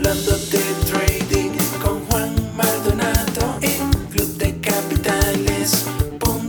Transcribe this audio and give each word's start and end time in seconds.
Hablando 0.00 0.32
de 0.32 0.64
trading 0.88 1.52
con 1.82 2.00
Juan 2.06 2.32
Maldonado 2.56 3.58
en 3.60 3.90
clubdecapitales.com. 4.08 6.48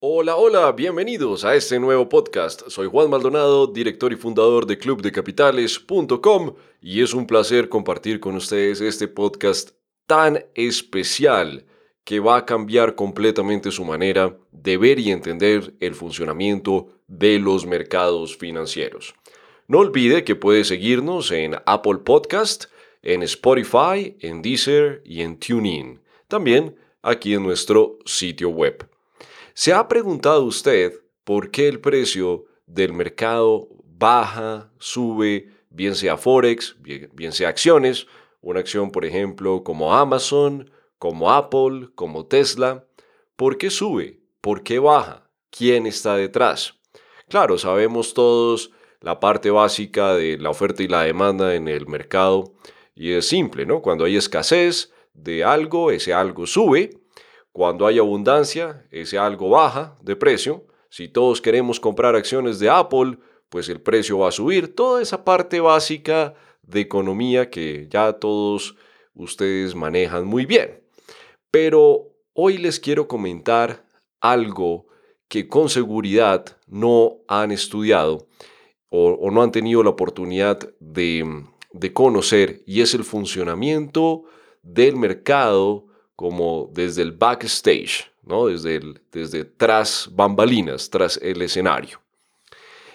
Hola, 0.00 0.36
hola, 0.36 0.72
bienvenidos 0.72 1.46
a 1.46 1.54
este 1.54 1.80
nuevo 1.80 2.10
podcast. 2.10 2.68
Soy 2.68 2.88
Juan 2.88 3.08
Maldonado, 3.08 3.68
director 3.68 4.12
y 4.12 4.16
fundador 4.16 4.66
de 4.66 4.76
clubdecapitales.com 4.76 6.56
y 6.82 7.00
es 7.00 7.14
un 7.14 7.26
placer 7.26 7.70
compartir 7.70 8.20
con 8.20 8.36
ustedes 8.36 8.82
este 8.82 9.08
podcast 9.08 9.70
tan 10.06 10.44
especial 10.54 11.64
que 12.04 12.20
va 12.20 12.36
a 12.36 12.44
cambiar 12.44 12.96
completamente 12.96 13.70
su 13.70 13.86
manera 13.86 14.36
de 14.52 14.76
ver 14.76 14.98
y 14.98 15.10
entender 15.10 15.72
el 15.80 15.94
funcionamiento 15.94 16.88
de 17.06 17.38
los 17.38 17.64
mercados 17.64 18.36
financieros. 18.36 19.14
No 19.68 19.80
olvide 19.80 20.22
que 20.22 20.36
puede 20.36 20.62
seguirnos 20.62 21.32
en 21.32 21.56
Apple 21.66 21.98
Podcast, 22.04 22.66
en 23.02 23.24
Spotify, 23.24 24.16
en 24.20 24.40
Deezer 24.40 25.02
y 25.04 25.22
en 25.22 25.40
TuneIn. 25.40 26.00
También 26.28 26.76
aquí 27.02 27.34
en 27.34 27.42
nuestro 27.42 27.98
sitio 28.04 28.50
web. 28.50 28.88
¿Se 29.54 29.72
ha 29.72 29.88
preguntado 29.88 30.44
usted 30.44 30.92
por 31.24 31.50
qué 31.50 31.66
el 31.66 31.80
precio 31.80 32.44
del 32.66 32.92
mercado 32.92 33.68
baja, 33.82 34.70
sube, 34.78 35.50
bien 35.70 35.96
sea 35.96 36.16
Forex, 36.16 36.76
bien, 36.80 37.32
sea 37.32 37.48
acciones, 37.48 38.06
una 38.40 38.60
acción 38.60 38.92
por 38.92 39.04
ejemplo 39.04 39.64
como 39.64 39.94
Amazon, 39.94 40.70
como 40.98 41.32
Apple, 41.32 41.88
como 41.96 42.26
Tesla? 42.26 42.84
¿Por 43.34 43.58
qué 43.58 43.70
sube? 43.70 44.20
¿Por 44.40 44.62
qué 44.62 44.78
baja? 44.78 45.28
¿Quién 45.50 45.86
está 45.86 46.14
detrás? 46.14 46.74
Claro, 47.28 47.58
sabemos 47.58 48.14
todos 48.14 48.70
la 49.00 49.20
parte 49.20 49.50
básica 49.50 50.14
de 50.14 50.38
la 50.38 50.50
oferta 50.50 50.82
y 50.82 50.88
la 50.88 51.02
demanda 51.02 51.54
en 51.54 51.68
el 51.68 51.86
mercado 51.86 52.54
y 52.96 53.12
es 53.12 53.28
simple, 53.28 53.66
¿no? 53.66 53.82
Cuando 53.82 54.04
hay 54.04 54.16
escasez 54.16 54.92
de 55.12 55.44
algo, 55.44 55.90
ese 55.90 56.14
algo 56.14 56.46
sube. 56.46 56.98
Cuando 57.52 57.86
hay 57.86 57.98
abundancia, 57.98 58.86
ese 58.90 59.18
algo 59.18 59.50
baja 59.50 59.98
de 60.00 60.16
precio. 60.16 60.66
Si 60.88 61.08
todos 61.08 61.42
queremos 61.42 61.78
comprar 61.78 62.16
acciones 62.16 62.58
de 62.58 62.70
Apple, 62.70 63.18
pues 63.50 63.68
el 63.68 63.82
precio 63.82 64.18
va 64.18 64.28
a 64.28 64.32
subir. 64.32 64.74
Toda 64.74 65.02
esa 65.02 65.24
parte 65.24 65.60
básica 65.60 66.34
de 66.62 66.80
economía 66.80 67.50
que 67.50 67.86
ya 67.90 68.14
todos 68.14 68.76
ustedes 69.14 69.74
manejan 69.74 70.26
muy 70.26 70.46
bien. 70.46 70.82
Pero 71.50 72.14
hoy 72.32 72.56
les 72.56 72.80
quiero 72.80 73.06
comentar 73.06 73.84
algo 74.20 74.86
que 75.28 75.48
con 75.48 75.68
seguridad 75.68 76.56
no 76.66 77.18
han 77.28 77.52
estudiado 77.52 78.26
o, 78.88 79.30
no 79.30 79.42
han 79.42 79.52
tenido 79.52 79.82
la 79.82 79.90
oportunidad 79.90 80.58
de, 80.80 81.44
de 81.72 81.92
conocer 81.92 82.62
y 82.66 82.80
es 82.80 82.94
el 82.94 83.04
funcionamiento 83.04 84.24
del 84.62 84.96
mercado 84.96 85.86
como 86.14 86.70
desde 86.72 87.02
el 87.02 87.12
backstage, 87.12 88.10
¿no? 88.22 88.46
desde, 88.46 88.80
desde 89.12 89.44
tras 89.44 90.08
bambalinas, 90.12 90.88
tras 90.90 91.18
el 91.22 91.42
escenario. 91.42 92.00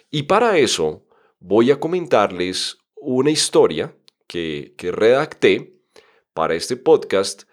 Y 0.10 0.24
para 0.24 0.58
eso 0.58 1.06
voy 1.40 1.72
a 1.72 1.80
comentarles 1.80 2.78
una 2.96 3.32
historia 3.32 3.96
que, 4.28 4.74
que 4.78 4.92
redacté 4.92 5.76
para 6.34 6.56
este 6.56 6.78
podcast 6.78 7.44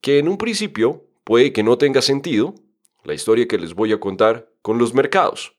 que 0.00 0.18
en 0.18 0.28
un 0.28 0.36
principio 0.36 1.06
puede 1.24 1.52
que 1.52 1.62
no 1.62 1.78
tenga 1.78 2.02
sentido, 2.02 2.54
la 3.04 3.14
historia 3.14 3.48
que 3.48 3.58
les 3.58 3.74
voy 3.74 3.92
a 3.92 4.00
contar 4.00 4.50
con 4.62 4.78
los 4.78 4.94
mercados, 4.94 5.53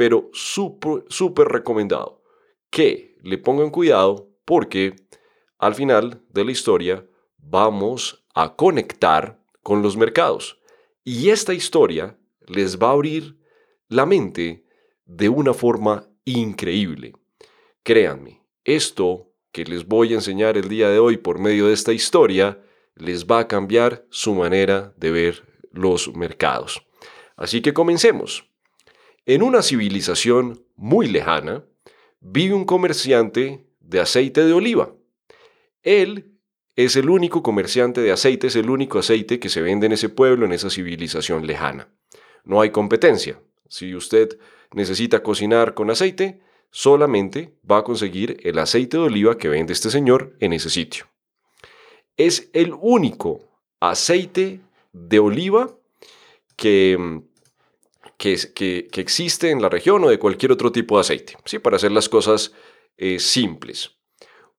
pero 0.00 0.30
súper, 0.32 1.04
súper 1.08 1.48
recomendado 1.48 2.22
que 2.70 3.18
le 3.22 3.36
pongan 3.36 3.68
cuidado 3.68 4.30
porque 4.46 4.96
al 5.58 5.74
final 5.74 6.22
de 6.30 6.42
la 6.42 6.52
historia 6.52 7.06
vamos 7.36 8.24
a 8.32 8.56
conectar 8.56 9.44
con 9.62 9.82
los 9.82 9.98
mercados. 9.98 10.58
Y 11.04 11.28
esta 11.28 11.52
historia 11.52 12.16
les 12.46 12.78
va 12.78 12.88
a 12.88 12.92
abrir 12.92 13.36
la 13.88 14.06
mente 14.06 14.64
de 15.04 15.28
una 15.28 15.52
forma 15.52 16.08
increíble. 16.24 17.12
Créanme, 17.82 18.40
esto 18.64 19.34
que 19.52 19.66
les 19.66 19.86
voy 19.86 20.12
a 20.12 20.16
enseñar 20.16 20.56
el 20.56 20.70
día 20.70 20.88
de 20.88 20.98
hoy 20.98 21.18
por 21.18 21.38
medio 21.38 21.66
de 21.66 21.74
esta 21.74 21.92
historia 21.92 22.58
les 22.94 23.26
va 23.26 23.40
a 23.40 23.48
cambiar 23.48 24.06
su 24.08 24.34
manera 24.34 24.94
de 24.96 25.10
ver 25.10 25.44
los 25.72 26.16
mercados. 26.16 26.86
Así 27.36 27.60
que 27.60 27.74
comencemos. 27.74 28.49
En 29.26 29.42
una 29.42 29.62
civilización 29.62 30.64
muy 30.76 31.06
lejana, 31.06 31.64
vive 32.20 32.54
un 32.54 32.64
comerciante 32.64 33.66
de 33.80 34.00
aceite 34.00 34.44
de 34.44 34.52
oliva. 34.52 34.94
Él 35.82 36.38
es 36.76 36.96
el 36.96 37.10
único 37.10 37.42
comerciante 37.42 38.00
de 38.00 38.12
aceite, 38.12 38.46
es 38.46 38.56
el 38.56 38.70
único 38.70 38.98
aceite 38.98 39.38
que 39.38 39.48
se 39.48 39.60
vende 39.60 39.86
en 39.86 39.92
ese 39.92 40.08
pueblo, 40.08 40.46
en 40.46 40.52
esa 40.52 40.70
civilización 40.70 41.46
lejana. 41.46 41.88
No 42.44 42.60
hay 42.60 42.70
competencia. 42.70 43.40
Si 43.68 43.94
usted 43.94 44.38
necesita 44.72 45.22
cocinar 45.22 45.74
con 45.74 45.90
aceite, 45.90 46.40
solamente 46.70 47.54
va 47.68 47.78
a 47.78 47.84
conseguir 47.84 48.38
el 48.42 48.58
aceite 48.58 48.96
de 48.96 49.04
oliva 49.04 49.36
que 49.36 49.48
vende 49.48 49.72
este 49.72 49.90
señor 49.90 50.36
en 50.40 50.52
ese 50.52 50.70
sitio. 50.70 51.06
Es 52.16 52.50
el 52.52 52.74
único 52.80 53.48
aceite 53.80 54.60
de 54.92 55.18
oliva 55.18 55.76
que, 56.56 57.22
que, 58.20 58.88
existe 58.96 59.50
en 59.50 59.62
la 59.62 59.70
región 59.70 60.04
o 60.04 60.10
de 60.10 60.18
cualquier 60.18 60.52
otro 60.52 60.70
tipo 60.70 60.96
de 60.96 61.00
aceite, 61.00 61.36
¿sí? 61.46 61.58
para 61.58 61.76
hacer 61.76 61.90
las 61.90 62.08
cosas 62.08 62.52
eh, 62.98 63.18
simples. 63.18 63.96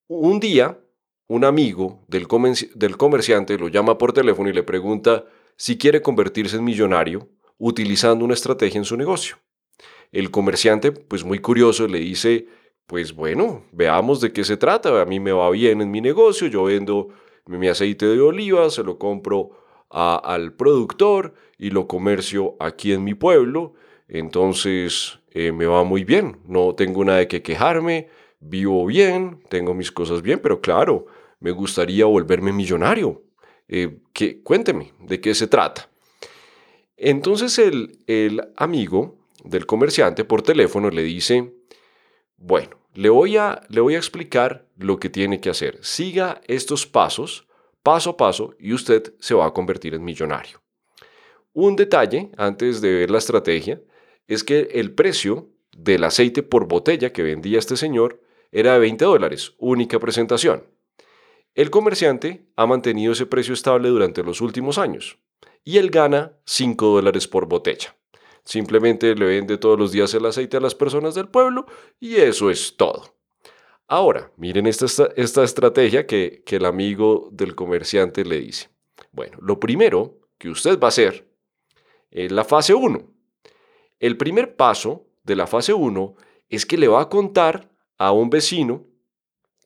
Un 0.08 0.40
día, 0.40 0.80
un 1.28 1.46
amigo 1.46 2.04
del, 2.08 2.28
del 2.74 2.98
comerciante 2.98 3.60
lo 3.60 3.68
llama 3.68 4.00
por 4.00 4.14
teléfono 4.14 4.50
y 4.50 4.54
le 4.54 4.64
pregunta 4.64 5.26
si 5.56 5.78
quiere 5.78 6.02
convertirse 6.02 6.58
en 6.58 6.64
millonario 6.64 7.30
utilizando 7.60 8.26
una 8.26 8.34
estrategia 8.34 8.80
en 8.80 8.86
su 8.86 8.98
negocio. 8.98 9.38
El 10.12 10.32
comerciante, 10.32 10.92
pues 10.92 11.24
muy 11.24 11.38
curioso, 11.38 11.88
le 11.88 12.00
dice, 12.00 12.48
pues 12.88 13.14
bueno, 13.14 13.64
veamos 13.72 14.22
de 14.22 14.34
qué 14.34 14.44
se 14.44 14.58
trata, 14.58 15.00
a 15.00 15.06
mí 15.06 15.20
me 15.20 15.32
va 15.32 15.50
bien 15.52 15.82
en 15.82 15.92
mi 15.92 16.02
negocio, 16.02 16.48
yo 16.48 16.64
vendo 16.64 17.10
mi 17.46 17.68
aceite 17.68 18.08
de 18.08 18.20
oliva, 18.20 18.72
se 18.72 18.84
lo 18.84 18.98
compro 18.98 19.52
al 19.92 20.54
productor 20.54 21.34
y 21.58 21.70
lo 21.70 21.88
comercio 21.88 22.56
aquí 22.60 22.94
en 22.94 23.04
mi 23.04 23.14
pueblo, 23.14 23.74
entonces 24.08 25.20
eh, 25.32 25.52
me 25.52 25.66
va 25.66 25.84
muy 25.84 26.04
bien, 26.04 26.40
no 26.48 26.76
tengo 26.76 27.06
nada 27.06 27.20
de 27.20 27.28
que 27.28 27.42
quejarme, 27.42 28.10
vivo 28.40 28.86
bien, 28.86 29.44
tengo 29.50 29.74
mis 29.74 29.92
cosas 29.92 30.22
bien, 30.22 30.40
pero 30.40 30.62
claro, 30.62 31.06
me 31.40 31.52
gustaría 31.52 32.06
volverme 32.06 32.52
millonario. 32.52 33.24
Eh, 33.68 34.00
que, 34.12 34.42
cuénteme, 34.42 34.92
¿de 35.00 35.22
qué 35.22 35.34
se 35.34 35.48
trata? 35.48 35.90
Entonces 36.98 37.58
el, 37.58 38.00
el 38.08 38.42
amigo 38.58 39.18
del 39.44 39.66
comerciante 39.66 40.26
por 40.26 40.42
teléfono 40.42 40.90
le 40.90 41.04
dice, 41.04 41.54
bueno, 42.38 42.78
le 42.94 43.10
voy, 43.10 43.38
a, 43.38 43.62
le 43.70 43.82
voy 43.82 43.96
a 43.96 43.98
explicar 43.98 44.68
lo 44.78 45.00
que 45.00 45.10
tiene 45.10 45.40
que 45.40 45.50
hacer. 45.50 45.80
Siga 45.82 46.42
estos 46.48 46.86
pasos, 46.86 47.48
paso 47.84 48.12
a 48.12 48.18
paso, 48.18 48.56
y 48.60 48.74
usted 48.74 49.14
se 49.20 49.34
va 49.34 49.46
a 49.46 49.54
convertir 49.54 49.94
en 49.94 50.04
millonario. 50.04 50.62
Un 51.54 51.76
detalle, 51.76 52.32
antes 52.38 52.82
de 52.82 52.94
ver 52.94 53.12
la 53.12 53.18
estrategia, 53.18 53.82
es 54.28 54.44
que 54.44 54.70
el 54.74 54.94
precio 54.94 55.50
del 55.76 56.04
aceite 56.04 56.44
por 56.44 56.68
botella 56.68 57.12
que 57.12 57.24
vendía 57.24 57.60
este 57.60 57.76
señor 57.76 58.22
era 58.52 58.74
de 58.74 58.80
20 58.80 59.06
dólares, 59.06 59.54
única 59.58 60.00
presentación. 60.00 60.66
El 61.54 61.70
comerciante 61.70 62.48
ha 62.56 62.66
mantenido 62.66 63.12
ese 63.12 63.26
precio 63.26 63.54
estable 63.54 63.90
durante 63.90 64.24
los 64.24 64.40
últimos 64.40 64.78
años 64.78 65.18
y 65.64 65.78
él 65.78 65.90
gana 65.90 66.38
5 66.46 66.86
dólares 66.86 67.28
por 67.28 67.48
botella. 67.48 67.96
Simplemente 68.44 69.16
le 69.16 69.26
vende 69.26 69.58
todos 69.58 69.78
los 69.78 69.92
días 69.92 70.14
el 70.14 70.26
aceite 70.26 70.58
a 70.58 70.62
las 70.62 70.76
personas 70.76 71.14
del 71.14 71.28
pueblo 71.28 71.66
y 72.00 72.16
eso 72.16 72.50
es 72.50 72.76
todo. 72.78 73.21
Ahora, 73.92 74.32
miren 74.38 74.68
esta, 74.68 74.86
esta 75.18 75.44
estrategia 75.44 76.08
que, 76.08 76.44
que 76.46 76.56
el 76.56 76.64
amigo 76.64 77.28
del 77.34 77.56
comerciante 77.56 78.24
le 78.24 78.40
dice. 78.40 78.70
Bueno, 79.12 79.38
lo 79.42 79.60
primero 79.60 80.18
que 80.38 80.50
usted 80.50 80.80
va 80.80 80.88
a 80.88 80.96
hacer 80.96 81.28
es 82.10 82.32
la 82.32 82.46
fase 82.46 82.74
1. 82.74 83.02
El 84.00 84.16
primer 84.16 84.56
paso 84.56 85.08
de 85.26 85.36
la 85.36 85.46
fase 85.46 85.74
1 85.74 86.16
es 86.48 86.66
que 86.66 86.78
le 86.78 86.88
va 86.88 87.02
a 87.02 87.10
contar 87.10 87.70
a 87.98 88.14
un 88.14 88.30
vecino 88.30 88.86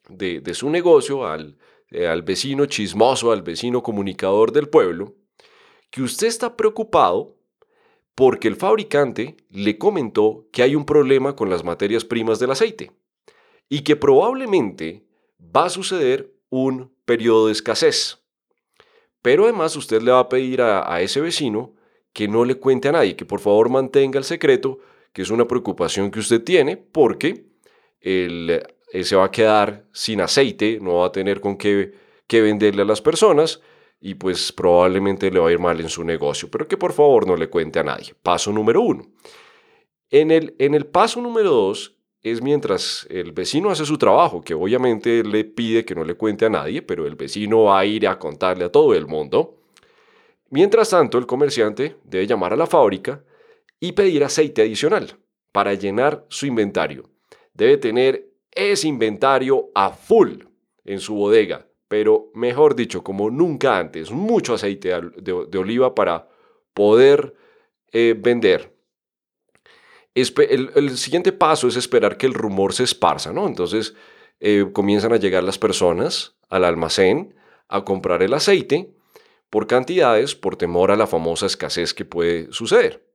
de, 0.10 0.42
de 0.42 0.56
su 0.56 0.72
negocio, 0.72 1.28
al, 1.28 1.60
eh, 1.92 2.08
al 2.08 2.24
vecino 2.24 2.66
chismoso, 2.66 3.32
al 3.32 3.44
vecino 3.44 3.84
comunicador 3.84 4.52
del 4.52 4.70
pueblo, 4.70 5.14
que 5.92 6.02
usted 6.02 6.26
está 6.26 6.58
preocupado 6.58 7.38
porque 8.16 8.48
el 8.48 8.56
fabricante 8.56 9.38
le 9.52 9.78
comentó 9.78 10.48
que 10.52 10.64
hay 10.64 10.76
un 10.76 10.88
problema 10.88 11.36
con 11.36 11.52
las 11.52 11.64
materias 11.64 12.04
primas 12.04 12.40
del 12.40 12.50
aceite 12.50 12.92
y 13.70 13.82
que 13.82 13.96
probablemente 13.96 15.06
va 15.40 15.66
a 15.66 15.70
suceder 15.70 16.34
un 16.50 16.94
periodo 17.06 17.48
de 17.48 17.54
escasez. 17.54 18.20
Pero 19.22 19.44
además 19.44 19.76
usted 19.76 20.02
le 20.02 20.12
va 20.12 20.20
a 20.20 20.30
pedir 20.30 20.62
a, 20.62 21.02
ese 21.02 21.20
vecino 21.20 21.74
que 22.14 22.28
no 22.28 22.46
le 22.46 22.56
cuente 22.56 22.90
a 22.90 22.92
nadie, 22.92 23.16
que 23.16 23.26
por 23.26 23.40
favor 23.40 23.70
mantenga 23.70 24.20
el 24.20 24.24
secreto, 24.24 24.80
que 25.12 25.24
es 25.24 25.30
una 25.30 25.48
preocupación 25.48 26.12
que 26.12 26.20
usted 26.20 26.44
tiene 26.44 26.78
porque 26.78 27.48
él 28.00 28.64
eh, 28.92 29.04
se 29.04 29.16
va 29.16 29.26
a 29.26 29.32
quedar 29.32 29.86
sin 29.92 30.22
aceite, 30.22 30.80
no 30.82 30.98
va 30.98 31.08
a 31.08 31.12
tener 31.12 31.42
con 31.42 31.58
qué, 31.58 31.94
qué 32.28 32.42
venderle 32.42 32.84
a 32.84 32.86
las 32.86 33.02
personas 33.02 33.62
y 34.00 34.14
pues 34.16 34.52
probablemente 34.52 35.32
le 35.32 35.40
va 35.40 35.50
a 35.50 35.52
ir 35.52 35.60
mal 35.60 35.80
en 35.82 35.90
su 35.90 36.04
negocio, 36.04 36.50
pero 36.52 36.68
que 36.68 36.78
por 36.78 36.94
favor 36.94 37.26
no 37.26 37.36
le 37.36 37.50
cuente 37.50 37.80
a 37.80 37.84
nadie. 37.84 38.14
Paso 38.22 38.52
número 38.52 38.82
uno. 38.82 39.08
En 40.12 40.30
el, 40.30 40.56
en 40.60 40.76
el 40.76 40.86
paso 40.86 41.20
número 41.20 41.50
dos 41.50 41.95
es 42.26 42.42
mientras 42.42 43.06
el 43.12 43.34
vecino 43.34 43.70
hace 43.70 43.86
su 43.86 44.00
trabajo, 44.00 44.42
que 44.42 44.56
obviamente 44.56 45.24
le 45.24 45.44
pide 45.44 45.86
que 45.86 45.94
no 45.94 46.04
le 46.04 46.16
cuente 46.16 46.46
a 46.46 46.50
nadie, 46.50 46.82
pero 46.82 47.06
el 47.06 47.16
vecino 47.16 47.66
va 47.66 47.80
a 47.80 47.86
ir 47.86 48.08
a 48.08 48.18
contarle 48.18 48.66
a 48.66 48.72
todo 48.72 48.96
el 48.96 49.06
mundo. 49.06 49.62
Mientras 50.50 50.90
tanto, 50.90 51.20
el 51.20 51.28
comerciante 51.28 51.98
debe 52.04 52.26
llamar 52.26 52.52
a 52.54 52.56
la 52.56 52.66
fábrica 52.66 53.24
y 53.80 53.92
pedir 53.92 54.24
aceite 54.24 54.64
adicional 54.64 55.20
para 55.52 55.76
llenar 55.76 56.26
su 56.30 56.48
inventario. 56.48 57.04
Debe 57.54 57.78
tener 57.78 58.32
ese 58.52 58.88
inventario 58.88 59.70
a 59.76 59.92
full 59.92 60.46
en 60.84 61.00
su 61.00 61.14
bodega, 61.14 61.68
pero 61.88 62.32
mejor 62.34 62.76
dicho, 62.76 63.04
como 63.04 63.30
nunca 63.30 63.78
antes, 63.78 64.10
mucho 64.10 64.56
aceite 64.56 64.94
de, 65.18 65.58
oliva 65.60 65.94
para 65.94 66.28
poder 66.74 67.36
eh, 67.92 68.16
vender. 68.18 68.75
El, 70.16 70.98
siguiente 70.98 71.34
paso 71.34 71.68
es 71.68 71.76
esperar 71.76 72.18
que 72.18 72.26
el 72.26 72.34
rumor 72.34 72.74
se 72.74 72.84
esparza, 72.84 73.34
¿no? 73.34 73.48
Entonces 73.48 73.96
eh, 74.40 74.66
comienzan 74.72 75.12
a 75.12 75.18
llegar 75.18 75.44
las 75.44 75.60
personas 75.60 76.38
al 76.50 76.64
almacén 76.64 77.36
a 77.68 77.84
comprar 77.84 78.24
el 78.24 78.34
aceite 78.34 78.96
por 79.50 79.68
cantidades, 79.68 80.34
por 80.34 80.56
temor 80.56 80.92
a 80.92 80.96
la 80.96 81.06
famosa 81.06 81.46
escasez 81.46 81.94
que 81.94 82.06
puede 82.06 82.52
suceder. 82.54 83.06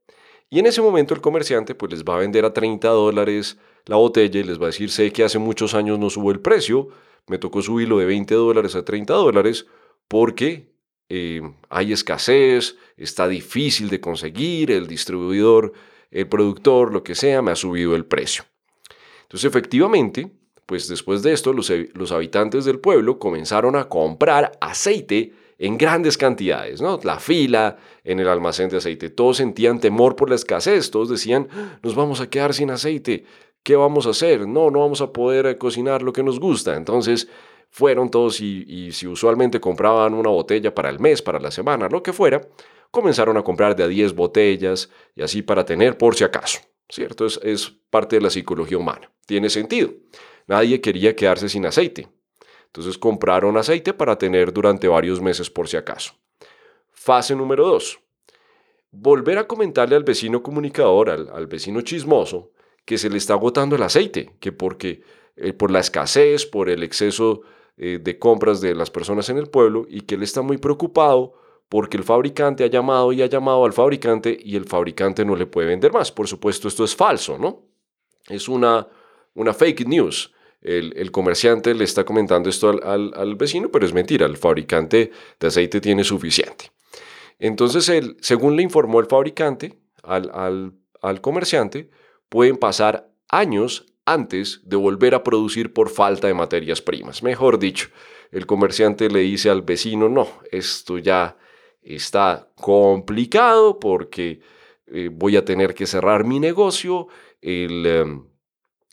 Y 0.49 0.59
en 0.59 0.67
ese 0.67 0.81
momento 0.81 1.15
el 1.15 1.21
comerciante 1.21 1.73
pues 1.73 1.91
les 1.91 2.03
va 2.03 2.15
a 2.15 2.19
vender 2.19 2.45
a 2.45 2.53
30 2.53 2.87
dólares 2.89 3.57
la 3.85 3.95
botella 3.95 4.39
y 4.39 4.43
les 4.43 4.59
va 4.59 4.65
a 4.65 4.67
decir, 4.67 4.91
sé 4.91 5.11
que 5.11 5.23
hace 5.23 5.39
muchos 5.39 5.73
años 5.73 5.97
no 5.97 6.09
subo 6.09 6.31
el 6.31 6.39
precio, 6.39 6.89
me 7.27 7.39
tocó 7.39 7.61
subirlo 7.61 7.97
de 7.97 8.05
20 8.05 8.35
dólares 8.35 8.75
a 8.75 8.85
30 8.85 9.13
dólares 9.13 9.65
porque 10.07 10.71
eh, 11.09 11.41
hay 11.69 11.93
escasez, 11.93 12.77
está 12.95 13.27
difícil 13.27 13.89
de 13.89 13.99
conseguir, 13.99 14.71
el 14.71 14.87
distribuidor, 14.87 15.73
el 16.11 16.27
productor, 16.27 16.93
lo 16.93 17.03
que 17.03 17.15
sea, 17.15 17.41
me 17.41 17.51
ha 17.51 17.55
subido 17.55 17.95
el 17.95 18.05
precio. 18.05 18.43
Entonces 19.23 19.47
efectivamente, 19.49 20.29
pues 20.65 20.87
después 20.87 21.23
de 21.23 21.33
esto 21.33 21.53
los, 21.53 22.11
habitantes 22.11 22.65
del 22.65 22.79
pueblo 22.79 23.17
comenzaron 23.17 23.75
a 23.75 23.89
comprar 23.89 24.51
aceite 24.61 25.33
en 25.57 25.77
grandes 25.77 26.17
cantidades, 26.17 26.81
¿no? 26.81 26.99
La 27.03 27.19
fila 27.19 27.77
en 28.03 28.19
el 28.19 28.27
almacén 28.27 28.69
de 28.69 28.77
aceite, 28.77 29.09
todos 29.09 29.37
sentían 29.37 29.79
temor 29.79 30.15
por 30.15 30.29
la 30.29 30.35
escasez, 30.35 30.89
todos 30.89 31.09
decían, 31.09 31.47
nos 31.83 31.93
vamos 31.93 32.19
a 32.19 32.29
quedar 32.29 32.53
sin 32.53 32.71
aceite, 32.71 33.25
¿qué 33.63 33.75
vamos 33.75 34.07
a 34.07 34.11
hacer? 34.11 34.47
No, 34.47 34.71
no 34.71 34.79
vamos 34.79 35.01
a 35.01 35.11
poder 35.11 35.45
eh, 35.45 35.57
cocinar 35.57 36.01
lo 36.01 36.13
que 36.13 36.23
nos 36.23 36.39
gusta. 36.39 36.75
Entonces 36.75 37.27
fueron 37.69 38.09
todos 38.09 38.41
y, 38.41 38.91
si 38.91 39.07
usualmente 39.07 39.59
compraban 39.59 40.13
una 40.13 40.29
botella 40.29 40.73
para 40.73 40.89
el 40.89 40.99
mes, 40.99 41.21
para 41.21 41.39
la 41.39 41.51
semana, 41.51 41.87
lo 41.89 42.03
que 42.03 42.11
fuera, 42.11 42.41
comenzaron 42.91 43.37
a 43.37 43.43
comprar 43.43 43.75
de 43.75 43.83
a 43.83 43.87
10 43.87 44.13
botellas 44.13 44.89
y 45.15 45.23
así 45.23 45.41
para 45.41 45.65
tener 45.65 45.97
por 45.97 46.15
si 46.15 46.23
acaso, 46.23 46.59
¿cierto? 46.89 47.25
Es, 47.25 47.71
parte 47.89 48.17
de 48.17 48.21
la 48.21 48.29
psicología 48.29 48.77
humana. 48.77 49.11
Tiene 49.25 49.49
sentido. 49.49 49.91
Nadie 50.47 50.79
quería 50.79 51.15
quedarse 51.15 51.49
sin 51.49 51.65
aceite. 51.65 52.07
Entonces 52.67 52.97
compraron 52.97 53.57
aceite 53.57 53.93
para 53.93 54.17
tener 54.17 54.53
durante 54.53 54.87
varios 54.87 55.19
meses 55.19 55.49
por 55.49 55.67
si 55.67 55.77
acaso. 55.77 56.13
Fase 56.91 57.35
número 57.35 57.65
2. 57.67 57.99
Volver 58.91 59.37
a 59.37 59.47
comentarle 59.47 59.95
al 59.95 60.03
vecino 60.03 60.43
comunicador, 60.43 61.09
al, 61.09 61.47
vecino 61.47 61.81
chismoso, 61.81 62.51
que 62.85 62.97
se 62.97 63.09
le 63.09 63.17
está 63.17 63.33
agotando 63.33 63.75
el 63.75 63.83
aceite, 63.83 64.35
que 64.39 64.51
porque 64.51 65.01
eh, 65.35 65.53
por 65.53 65.71
la 65.71 65.79
escasez, 65.79 66.45
por 66.45 66.69
el 66.69 66.83
exceso 66.83 67.41
eh, 67.77 67.99
de 68.01 68.19
compras 68.19 68.61
de 68.61 68.75
las 68.75 68.89
personas 68.89 69.29
en 69.29 69.37
el 69.37 69.47
pueblo 69.47 69.85
y 69.89 70.01
que 70.01 70.15
él 70.15 70.23
está 70.23 70.41
muy 70.41 70.57
preocupado 70.57 71.33
porque 71.71 71.95
el 71.95 72.03
fabricante 72.03 72.65
ha 72.65 72.67
llamado 72.67 73.13
y 73.13 73.21
ha 73.21 73.27
llamado 73.27 73.63
al 73.63 73.71
fabricante 73.71 74.37
y 74.37 74.57
el 74.57 74.65
fabricante 74.65 75.23
no 75.23 75.37
le 75.37 75.45
puede 75.45 75.69
vender 75.69 75.93
más. 75.93 76.11
Por 76.11 76.27
supuesto, 76.27 76.67
esto 76.67 76.83
es 76.83 76.93
falso, 76.93 77.37
¿no? 77.37 77.63
Es 78.27 78.49
una, 78.49 78.85
una 79.35 79.53
fake 79.53 79.87
news 79.87 80.33
el, 80.61 81.11
comerciante 81.11 81.73
le 81.73 81.85
está 81.85 82.03
comentando 82.03 82.49
esto 82.49 82.69
al, 82.83 83.35
vecino, 83.37 83.71
pero 83.71 83.85
es 83.85 83.93
mentira, 83.93 84.25
el 84.25 84.35
fabricante 84.35 85.11
de 85.39 85.47
aceite 85.47 85.79
tiene 85.79 86.03
suficiente. 86.03 86.73
Entonces, 87.39 87.87
él, 87.87 88.17
según 88.19 88.57
le 88.57 88.63
informó 88.63 88.99
el 88.99 89.05
fabricante 89.05 89.79
al, 90.03 90.73
al 91.01 91.21
comerciante, 91.21 91.89
pueden 92.27 92.57
pasar 92.57 93.09
años 93.29 93.85
antes 94.05 94.59
de 94.65 94.75
volver 94.75 95.15
a 95.15 95.23
producir 95.23 95.71
por 95.71 95.89
falta 95.89 96.27
de 96.27 96.33
materias 96.33 96.81
primas. 96.81 97.23
Mejor 97.23 97.57
dicho, 97.57 97.87
el 98.33 98.45
comerciante 98.45 99.09
le 99.09 99.19
dice 99.19 99.49
al 99.49 99.61
vecino, 99.61 100.09
no, 100.09 100.27
esto 100.51 100.97
ya 100.97 101.37
está 101.81 102.49
complicado 102.55 103.79
porque 103.79 104.41
eh, 104.87 105.09
voy 105.11 105.37
a 105.37 105.45
tener 105.45 105.73
que 105.73 105.87
cerrar 105.87 106.23
mi 106.23 106.39
negocio, 106.39 107.07
el, 107.41 107.85
em, 107.85 108.25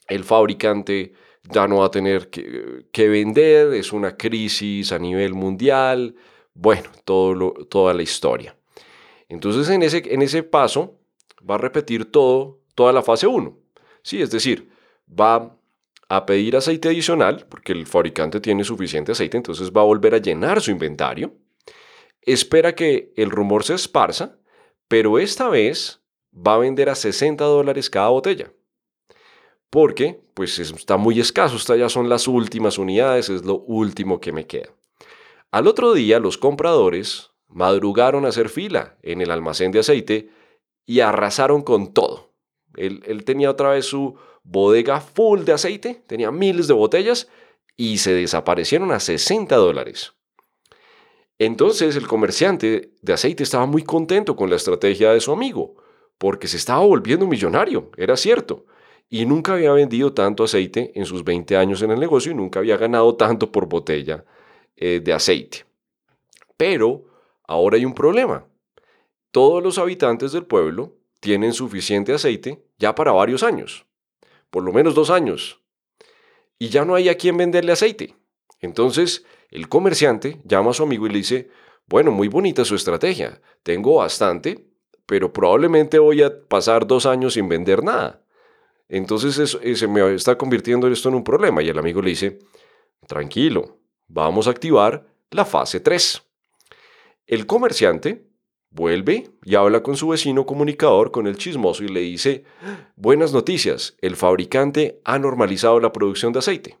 el 0.07 0.23
fabricante 0.23 1.13
ya 1.43 1.67
no 1.67 1.77
va 1.77 1.85
a 1.85 1.91
tener 1.91 2.29
que, 2.29 3.09
vender, 3.09 3.73
es 3.73 3.91
una 3.93 4.15
crisis 4.15 4.91
a 4.91 4.99
nivel 4.99 5.33
mundial, 5.33 6.15
bueno, 6.53 6.89
todo 7.05 7.53
toda 7.65 7.93
la 7.93 8.01
historia. 8.01 8.55
Entonces 9.27 9.69
en 9.69 9.83
ese, 9.83 10.03
en 10.13 10.21
ese 10.21 10.43
paso 10.43 10.99
va 11.49 11.55
a 11.55 11.59
repetir 11.59 12.11
todo, 12.11 12.59
toda 12.75 12.91
la 12.91 13.01
fase 13.01 13.27
1. 13.27 13.57
Sí, 14.03 14.21
es 14.21 14.31
decir, 14.31 14.69
va 15.07 15.55
a 16.09 16.25
pedir 16.25 16.55
aceite 16.55 16.89
adicional, 16.89 17.45
porque 17.47 17.71
el 17.71 17.85
fabricante 17.85 18.39
tiene 18.39 18.63
suficiente 18.63 19.11
aceite, 19.11 19.37
entonces 19.37 19.71
va 19.71 19.81
a 19.81 19.85
volver 19.85 20.15
a 20.15 20.17
llenar 20.17 20.61
su 20.61 20.71
inventario. 20.71 21.33
Espera 22.21 22.75
que 22.75 23.13
el 23.15 23.31
rumor 23.31 23.63
se 23.63 23.73
esparza, 23.73 24.39
pero 24.87 25.19
esta 25.19 25.49
vez 25.49 26.01
va 26.35 26.55
a 26.55 26.59
vender 26.59 26.89
a 26.89 26.95
60 26.95 27.43
dólares 27.43 27.89
cada 27.89 28.09
botella 28.09 28.51
porque 29.69 30.21
pues 30.33 30.57
está 30.59 30.97
muy 30.97 31.19
escaso, 31.19 31.57
estas 31.57 31.77
ya 31.77 31.89
son 31.89 32.09
las 32.09 32.27
últimas 32.27 32.77
unidades, 32.77 33.29
es 33.29 33.45
lo 33.45 33.59
último 33.59 34.19
que 34.19 34.31
me 34.31 34.47
queda. 34.47 34.69
Al 35.51 35.67
otro 35.67 35.93
día 35.93 36.19
los 36.19 36.37
compradores 36.37 37.31
madrugaron 37.47 38.25
a 38.25 38.29
hacer 38.29 38.49
fila 38.49 38.97
en 39.01 39.21
el 39.21 39.31
almacén 39.31 39.71
de 39.71 39.79
aceite 39.79 40.29
y 40.85 41.01
arrasaron 41.01 41.61
con 41.61 41.93
todo. 41.93 42.33
Él, 42.75 43.03
él 43.05 43.23
tenía 43.25 43.49
otra 43.49 43.71
vez 43.71 43.85
su 43.85 44.15
bodega 44.43 45.01
full 45.01 45.41
de 45.41 45.53
aceite, 45.53 46.03
tenía 46.07 46.31
miles 46.31 46.67
de 46.67 46.73
botellas 46.73 47.27
y 47.75 47.97
se 47.97 48.13
desaparecieron 48.13 48.91
a 48.91 48.99
60 48.99 49.55
dólares. 49.55 50.13
Entonces 51.39 51.95
el 51.95 52.07
comerciante 52.07 52.91
de 53.01 53.13
aceite 53.13 53.43
estaba 53.43 53.65
muy 53.65 53.83
contento 53.83 54.35
con 54.35 54.49
la 54.49 54.57
estrategia 54.57 55.11
de 55.11 55.21
su 55.21 55.31
amigo, 55.31 55.75
porque 56.17 56.47
se 56.47 56.57
estaba 56.57 56.81
volviendo 56.81 57.25
millonario, 57.25 57.89
era 57.97 58.15
cierto 58.17 58.65
y 59.09 59.25
nunca 59.25 59.53
había 59.53 59.71
vendido 59.71 60.13
tanto 60.13 60.43
aceite 60.43 60.91
en 60.93 61.05
sus 61.05 61.23
20 61.23 61.57
años 61.57 61.81
en 61.81 61.91
el 61.91 61.99
negocio 61.99 62.31
y 62.31 62.35
nunca 62.35 62.59
había 62.59 62.77
ganado 62.77 63.15
tanto 63.15 63.51
por 63.51 63.65
botella 63.65 64.23
eh, 64.75 65.01
de 65.03 65.13
aceite. 65.13 65.65
Pero 66.55 67.05
ahora 67.47 67.77
hay 67.77 67.85
un 67.85 67.95
problema. 67.95 68.45
Todos 69.31 69.63
los 69.63 69.79
habitantes 69.79 70.31
del 70.31 70.45
pueblo 70.45 70.95
tienen 71.19 71.53
suficiente 71.53 72.13
aceite 72.13 72.63
ya 72.77 72.93
para 72.93 73.11
varios 73.11 73.43
años, 73.43 73.85
por 74.49 74.63
lo 74.63 74.71
menos 74.71 74.93
dos 74.93 75.09
años, 75.09 75.59
y 76.59 76.69
ya 76.69 76.85
no 76.85 76.95
hay 76.95 77.09
a 77.09 77.15
quien 77.15 77.37
venderle 77.37 77.71
aceite. 77.71 78.15
Entonces 78.59 79.25
el 79.51 79.67
comerciante 79.67 80.39
llama 80.43 80.71
a 80.71 80.73
su 80.73 80.83
amigo 80.83 81.07
y 81.07 81.09
le 81.09 81.17
dice, 81.17 81.49
bueno, 81.87 82.11
muy 82.11 82.27
bonita 82.27 82.65
su 82.65 82.75
estrategia, 82.75 83.41
tengo 83.63 83.95
bastante, 83.95 84.65
pero 85.05 85.33
probablemente 85.33 85.97
voy 85.97 86.21
a 86.21 86.47
pasar 86.47 86.85
dos 86.85 87.05
años 87.05 87.33
sin 87.33 87.49
vender 87.49 87.83
nada. 87.83 88.21
Entonces 88.87 89.57
eh, 89.61 89.75
se 89.75 89.87
me 89.87 90.13
está 90.13 90.37
convirtiendo 90.37 90.87
esto 90.87 91.09
en 91.09 91.15
un 91.15 91.23
problema 91.23 91.61
y 91.63 91.69
el 91.69 91.79
amigo 91.79 92.01
le 92.01 92.09
dice, 92.09 92.39
tranquilo, 93.07 93.77
vamos 94.07 94.47
a 94.47 94.51
activar 94.51 95.07
la 95.31 95.45
fase 95.45 95.79
3. 95.79 96.21
El 97.27 97.45
comerciante 97.45 98.27
vuelve 98.71 99.29
y 99.43 99.55
habla 99.55 99.81
con 99.81 99.95
su 99.95 100.09
vecino 100.09 100.45
comunicador, 100.45 101.11
con 101.11 101.27
el 101.27 101.37
chismoso, 101.37 101.83
y 101.83 101.87
le 101.87 102.01
dice, 102.01 102.43
buenas 102.95 103.33
noticias, 103.33 103.95
el 104.01 104.15
fabricante 104.15 105.01
ha 105.05 105.19
normalizado 105.19 105.79
la 105.79 105.91
producción 105.91 106.33
de 106.33 106.39
aceite. 106.39 106.77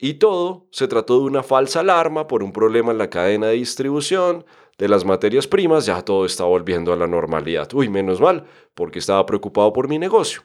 Y 0.00 0.14
todo 0.14 0.66
se 0.70 0.88
trató 0.88 1.18
de 1.18 1.26
una 1.26 1.42
falsa 1.42 1.80
alarma 1.80 2.26
por 2.26 2.42
un 2.42 2.52
problema 2.52 2.90
en 2.90 2.98
la 2.98 3.10
cadena 3.10 3.48
de 3.48 3.54
distribución 3.54 4.46
de 4.78 4.88
las 4.88 5.04
materias 5.04 5.46
primas, 5.46 5.84
ya 5.84 6.00
todo 6.00 6.24
está 6.24 6.44
volviendo 6.44 6.94
a 6.94 6.96
la 6.96 7.06
normalidad. 7.06 7.68
Uy, 7.74 7.90
menos 7.90 8.18
mal, 8.18 8.46
porque 8.74 8.98
estaba 8.98 9.26
preocupado 9.26 9.74
por 9.74 9.88
mi 9.88 9.98
negocio. 9.98 10.42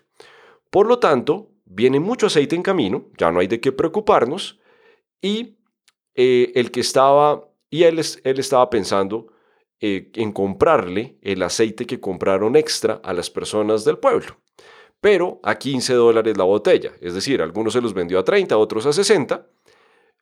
Por 0.70 0.88
lo 0.88 1.00
tanto, 1.00 1.52
viene 1.64 2.02
mucho 2.02 2.28
aceite 2.28 2.54
en 2.54 2.64
camino, 2.64 3.06
ya 3.18 3.32
no 3.32 3.40
hay 3.40 3.48
de 3.48 3.62
qué 3.62 3.72
preocuparnos, 3.72 4.60
y 5.22 5.56
eh, 6.16 6.52
el 6.56 6.70
que 6.70 6.82
estaba, 6.82 7.48
y 7.70 7.84
él, 7.84 8.02
él 8.26 8.40
estaba 8.40 8.70
pensando 8.70 9.28
eh, 9.80 10.12
en 10.16 10.34
comprarle 10.34 11.18
el 11.22 11.42
aceite 11.44 11.86
que 11.86 12.02
compraron 12.02 12.58
extra 12.58 13.00
a 13.06 13.14
las 13.14 13.30
personas 13.30 13.86
del 13.86 14.00
pueblo. 14.00 14.36
Pero 15.02 15.40
a 15.44 15.56
15 15.56 15.94
dólares 15.94 16.38
la 16.38 16.44
botella. 16.44 16.94
Es 17.02 17.14
decir, 17.14 17.42
algunos 17.42 17.74
se 17.74 17.82
los 17.82 17.94
vendió 17.94 18.20
a 18.20 18.24
30, 18.24 18.58
otros 18.58 18.86
a 18.86 18.94
60 18.94 19.46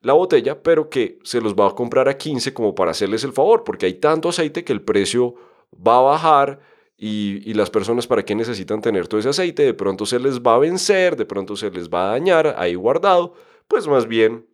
la 0.04 0.14
botella, 0.14 0.62
pero 0.62 0.90
que 0.90 1.18
se 1.24 1.40
los 1.40 1.56
va 1.56 1.68
a 1.68 1.76
comprar 1.76 2.10
a 2.10 2.18
15 2.18 2.54
como 2.54 2.76
para 2.76 2.92
hacerles 2.92 3.24
el 3.24 3.32
favor, 3.32 3.64
porque 3.64 3.86
hay 3.86 3.94
tanto 3.96 4.30
aceite 4.30 4.66
que 4.66 4.74
el 4.74 4.82
precio 4.82 5.36
va 5.76 5.98
a 5.98 6.02
bajar 6.02 6.60
y, 6.98 7.54
las 7.54 7.70
personas 7.70 8.06
para 8.06 8.24
qué 8.24 8.36
necesitan 8.36 8.82
tener 8.82 9.08
todo 9.08 9.20
ese 9.20 9.30
aceite, 9.30 9.64
de 9.64 9.74
pronto 9.74 10.06
se 10.06 10.20
les 10.20 10.42
va 10.42 10.56
a 10.56 10.60
vencer, 10.60 11.16
de 11.16 11.26
pronto 11.26 11.56
se 11.56 11.72
les 11.72 11.90
va 11.90 12.10
a 12.10 12.12
dañar 12.12 12.56
ahí 12.58 12.76
guardado, 12.76 13.34
pues 13.68 13.88
más 13.88 14.08
bien 14.08 14.46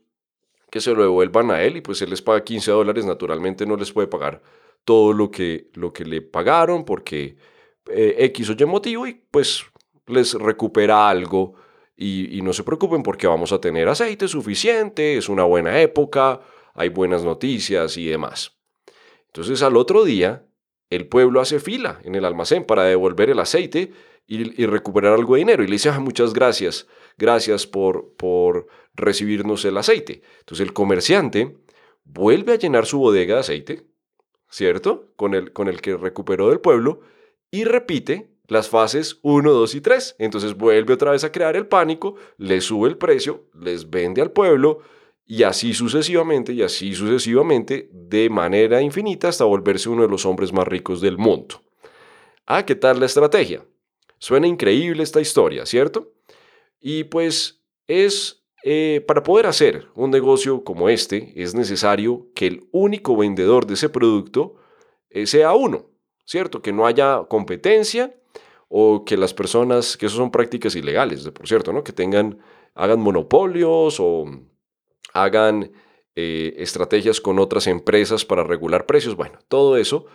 que 0.69 0.81
se 0.81 0.93
lo 0.93 1.01
devuelvan 1.01 1.49
a 1.49 1.63
él 1.63 1.77
y 1.77 1.81
pues 1.81 2.01
él 2.03 2.11
les 2.11 2.21
paga 2.21 2.43
15 2.43 2.69
dólares, 2.69 3.05
naturalmente 3.05 3.65
no 3.65 3.75
les 3.75 3.91
puede 3.91 4.07
pagar 4.07 4.41
todo 4.85 5.13
lo 5.13 5.31
que, 5.31 5.69
lo 5.73 5.91
que 5.93 6.05
le 6.05 6.21
pagaron 6.21 6.85
porque 6.85 7.37
eh, 7.89 8.15
X 8.19 8.51
o 8.51 8.53
Y 8.53 8.65
motivo 8.65 9.07
y 9.07 9.19
pues 9.31 9.63
les 10.09 10.33
recupera 10.33 11.09
algo 11.09 11.55
y, 12.01 12.41
no 12.41 12.53
se 12.53 12.63
preocupen 12.63 13.03
porque 13.03 13.27
vamos 13.27 13.51
a 13.51 13.59
tener 13.59 13.89
aceite 13.89 14.27
suficiente, 14.27 15.17
es 15.17 15.27
una 15.27 15.43
buena 15.43 15.81
época, 15.81 16.39
hay 16.73 16.89
buenas 16.89 17.23
noticias 17.23 17.97
y 17.97 18.07
demás. 18.07 18.57
Entonces 19.27 19.61
al 19.61 19.75
otro 19.75 20.05
día 20.05 20.45
el 20.89 21.07
pueblo 21.07 21.41
hace 21.41 21.59
fila 21.59 21.99
en 22.03 22.15
el 22.15 22.23
almacén 22.23 22.65
para 22.65 22.83
devolver 22.83 23.29
el 23.29 23.39
aceite 23.39 23.91
y, 24.25 24.65
recuperar 24.65 25.13
algo 25.13 25.33
de 25.33 25.39
dinero. 25.39 25.63
Y 25.63 25.67
le 25.67 25.73
dice, 25.73 25.89
ah, 25.89 25.99
muchas 25.99 26.33
gracias, 26.33 26.87
gracias 27.17 27.67
por, 27.67 28.13
por 28.15 28.67
recibirnos 28.93 29.65
el 29.65 29.75
aceite. 29.77 30.21
Entonces 30.39 30.65
el 30.65 30.73
comerciante 30.73 31.57
vuelve 32.05 32.53
a 32.53 32.57
llenar 32.57 32.85
su 32.85 32.99
bodega 32.99 33.35
de 33.35 33.39
aceite, 33.41 33.81
¿cierto? 34.49 35.11
Con 35.15 35.33
el, 35.33 35.51
con 35.51 35.67
el 35.67 35.81
que 35.81 35.97
recuperó 35.97 36.49
del 36.49 36.59
pueblo 36.59 37.01
y 37.51 37.65
repite 37.65 38.29
las 38.49 38.67
fases 38.67 39.19
1, 39.21 39.51
2 39.51 39.75
y 39.75 39.81
3. 39.81 40.15
Entonces 40.19 40.55
vuelve 40.55 40.93
otra 40.93 41.11
vez 41.11 41.23
a 41.23 41.31
crear 41.31 41.55
el 41.55 41.67
pánico, 41.67 42.15
le 42.37 42.59
sube 42.59 42.89
el 42.89 42.97
precio, 42.97 43.45
les 43.53 43.89
vende 43.89 44.21
al 44.21 44.31
pueblo 44.31 44.79
y 45.25 45.43
así 45.43 45.75
sucesivamente, 45.75 46.53
y 46.53 46.63
así 46.63 46.95
sucesivamente, 46.95 47.87
de 47.93 48.31
manera 48.31 48.81
infinita 48.81 49.27
hasta 49.27 49.45
volverse 49.45 49.87
uno 49.87 50.01
de 50.01 50.09
los 50.09 50.25
hombres 50.25 50.51
más 50.51 50.67
ricos 50.67 51.01
del 51.01 51.19
mundo. 51.19 51.61
Ah, 52.47 52.65
¿qué 52.65 52.73
tal 52.73 52.99
la 52.99 53.05
estrategia? 53.05 53.63
Suena 54.17 54.47
increíble 54.47 55.03
esta 55.03 55.21
historia, 55.21 55.67
¿cierto? 55.67 56.13
Y 56.79 57.03
pues 57.03 57.63
es, 57.85 58.43
eh, 58.63 59.05
para 59.07 59.21
poder 59.21 59.45
hacer 59.45 59.87
un 59.93 60.09
negocio 60.09 60.63
como 60.63 60.89
este, 60.89 61.31
es 61.35 61.53
necesario 61.53 62.27
que 62.33 62.47
el 62.47 62.67
único 62.71 63.15
vendedor 63.15 63.67
de 63.67 63.75
ese 63.75 63.89
producto 63.89 64.55
eh, 65.11 65.27
sea 65.27 65.53
uno, 65.53 65.91
¿cierto? 66.25 66.63
Que 66.63 66.73
no 66.73 66.87
haya 66.87 67.23
competencia 67.29 68.18
o 68.69 69.03
que 69.03 69.17
las 69.17 69.33
personas, 69.33 69.97
que 69.97 70.05
eso 70.05 70.15
son 70.15 70.31
prácticas 70.31 70.75
ilegales, 70.75 71.27
por 71.31 71.47
cierto, 71.47 71.73
¿no? 71.73 71.83
Que 71.83 71.91
tengan, 71.91 72.39
hagan 72.75 72.99
monopolios 72.99 73.99
o 73.99 74.25
hagan 75.11 75.71
eh, 76.15 76.53
estrategias 76.57 77.19
con 77.19 77.39
otras 77.39 77.65
empresas 77.67 78.23
para 78.23 78.43
regular 78.43 78.85
precios. 78.85 79.15
Bueno, 79.15 79.39
todo 79.47 79.75
eso 79.75 80.05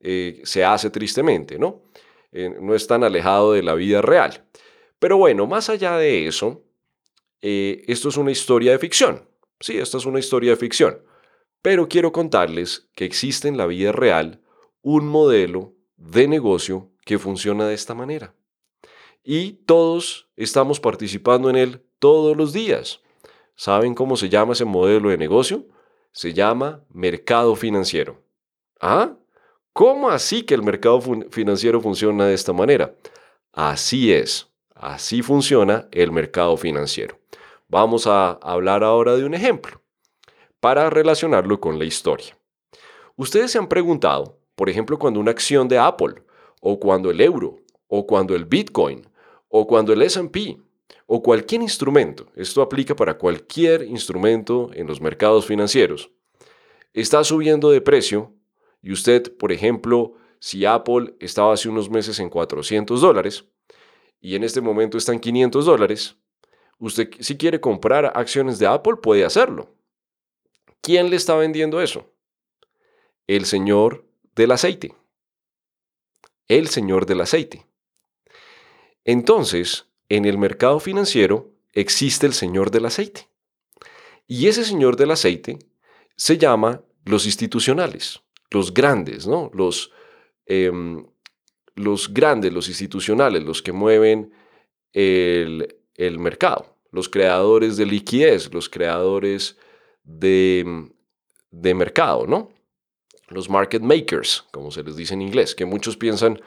eh, 0.00 0.40
se 0.44 0.64
hace 0.64 0.90
tristemente, 0.90 1.58
¿no? 1.58 1.82
Eh, 2.30 2.54
no 2.60 2.74
es 2.74 2.86
tan 2.86 3.02
alejado 3.02 3.52
de 3.52 3.64
la 3.64 3.74
vida 3.74 4.00
real. 4.00 4.46
Pero 5.00 5.16
bueno, 5.16 5.46
más 5.46 5.68
allá 5.68 5.96
de 5.96 6.26
eso, 6.26 6.62
esto 7.40 8.08
es 8.08 8.16
una 8.16 8.30
historia 8.30 8.72
de 8.72 8.78
ficción. 8.78 9.28
Sí, 9.60 9.76
esta 9.76 9.98
es 9.98 10.06
una 10.06 10.18
historia 10.18 10.52
de 10.52 10.56
ficción. 10.56 11.02
Pero 11.60 11.88
quiero 11.88 12.12
contarles 12.12 12.88
que 12.94 13.04
existe 13.04 13.48
en 13.48 13.58
la 13.58 13.66
vida 13.66 13.92
real 13.92 14.40
un 14.82 15.06
modelo 15.06 15.74
de 15.96 16.28
negocio 16.28 16.93
que 17.04 17.18
funciona 17.18 17.66
de 17.66 17.74
esta 17.74 17.94
manera. 17.94 18.34
Y 19.22 19.52
todos 19.52 20.28
estamos 20.36 20.80
participando 20.80 21.48
en 21.50 21.56
él 21.56 21.86
todos 21.98 22.36
los 22.36 22.52
días. 22.52 23.00
¿Saben 23.56 23.94
cómo 23.94 24.16
se 24.16 24.28
llama 24.28 24.52
ese 24.52 24.64
modelo 24.64 25.10
de 25.10 25.16
negocio? 25.16 25.66
Se 26.12 26.32
llama 26.32 26.84
mercado 26.90 27.56
financiero. 27.56 28.22
¿Ah? 28.80 29.16
¿Cómo 29.72 30.10
así 30.10 30.42
que 30.42 30.54
el 30.54 30.62
mercado 30.62 31.00
financiero 31.30 31.80
funciona 31.80 32.26
de 32.26 32.34
esta 32.34 32.52
manera? 32.52 32.94
Así 33.52 34.12
es, 34.12 34.48
así 34.74 35.22
funciona 35.22 35.88
el 35.90 36.12
mercado 36.12 36.56
financiero. 36.56 37.18
Vamos 37.68 38.06
a 38.06 38.32
hablar 38.32 38.84
ahora 38.84 39.16
de 39.16 39.24
un 39.24 39.34
ejemplo 39.34 39.80
para 40.60 40.90
relacionarlo 40.90 41.60
con 41.60 41.78
la 41.78 41.84
historia. 41.84 42.38
Ustedes 43.16 43.52
se 43.52 43.58
han 43.58 43.68
preguntado, 43.68 44.38
por 44.54 44.68
ejemplo, 44.68 44.98
cuando 44.98 45.20
una 45.20 45.30
acción 45.30 45.68
de 45.68 45.78
Apple, 45.78 46.23
o 46.66 46.80
cuando 46.80 47.10
el 47.10 47.20
euro, 47.20 47.58
o 47.88 48.06
cuando 48.06 48.34
el 48.34 48.46
Bitcoin, 48.46 49.06
o 49.48 49.66
cuando 49.66 49.92
el 49.92 50.00
SP 50.00 50.56
o 51.06 51.22
cualquier 51.22 51.60
instrumento, 51.60 52.32
esto 52.34 52.62
aplica 52.62 52.96
para 52.96 53.18
cualquier 53.18 53.82
instrumento 53.82 54.70
en 54.72 54.86
los 54.86 54.98
mercados 54.98 55.44
financieros, 55.44 56.10
está 56.94 57.22
subiendo 57.22 57.70
de 57.70 57.82
precio 57.82 58.32
y 58.82 58.92
usted, 58.92 59.36
por 59.36 59.52
ejemplo, 59.52 60.14
si 60.38 60.64
Apple 60.64 61.14
estaba 61.20 61.52
hace 61.52 61.68
unos 61.68 61.90
meses 61.90 62.18
en 62.18 62.30
400 62.30 62.98
dólares 62.98 63.44
y 64.22 64.34
en 64.34 64.42
este 64.42 64.62
momento 64.62 64.96
está 64.96 65.12
en 65.12 65.20
500 65.20 65.66
dólares, 65.66 66.16
usted 66.78 67.10
si 67.20 67.36
quiere 67.36 67.60
comprar 67.60 68.10
acciones 68.14 68.58
de 68.58 68.66
Apple 68.66 68.96
puede 69.02 69.26
hacerlo. 69.26 69.74
¿Quién 70.80 71.10
le 71.10 71.16
está 71.16 71.36
vendiendo 71.36 71.82
eso? 71.82 72.10
El 73.26 73.44
señor 73.44 74.06
del 74.34 74.52
aceite. 74.52 74.94
El 76.48 76.68
señor 76.68 77.06
del 77.06 77.20
aceite. 77.20 77.66
Entonces, 79.04 79.86
en 80.08 80.24
el 80.24 80.38
mercado 80.38 80.80
financiero 80.80 81.50
existe 81.72 82.26
el 82.26 82.32
señor 82.32 82.70
del 82.70 82.86
aceite. 82.86 83.28
Y 84.26 84.48
ese 84.48 84.64
señor 84.64 84.96
del 84.96 85.10
aceite 85.10 85.58
se 86.16 86.38
llama 86.38 86.82
los 87.04 87.26
institucionales, 87.26 88.20
los 88.50 88.72
grandes, 88.72 89.26
¿no? 89.26 89.50
Los, 89.52 89.90
em, 90.46 91.06
grandes, 92.10 92.52
los 92.52 92.68
institucionales, 92.68 93.42
los 93.42 93.60
que 93.60 93.72
mueven 93.72 94.32
el, 94.92 95.76
el, 95.96 96.18
mercado, 96.18 96.76
los 96.90 97.08
creadores 97.08 97.76
de 97.76 97.86
liquidez, 97.86 98.52
los 98.54 98.68
creadores 98.68 99.58
de, 100.04 100.90
de 101.50 101.74
mercado, 101.74 102.26
¿no? 102.26 102.50
Los 103.28 103.48
market 103.48 103.82
makers, 103.82 104.44
como 104.52 104.70
se 104.70 104.82
les 104.82 104.96
dice 104.96 105.14
en 105.14 105.22
inglés, 105.22 105.54
que 105.54 105.64
muchos 105.64 105.96
piensan 105.96 106.40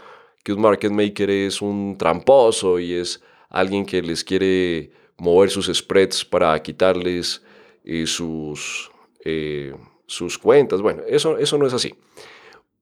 que 0.43 0.53
un 0.53 0.61
market 0.61 0.91
maker 0.91 1.29
es 1.29 1.61
un 1.61 1.97
tramposo 1.97 2.79
y 2.79 2.93
es 2.93 3.21
alguien 3.49 3.85
que 3.85 4.01
les 4.01 4.23
quiere 4.23 4.91
mover 5.17 5.49
sus 5.49 5.67
spreads 5.73 6.23
para 6.23 6.61
quitarles 6.61 7.43
eh, 7.83 8.05
sus, 8.05 8.91
eh, 9.25 9.75
sus 10.05 10.37
cuentas. 10.37 10.81
Bueno, 10.81 11.03
eso, 11.07 11.37
eso 11.37 11.57
no 11.57 11.65
es 11.65 11.73
así. 11.73 11.93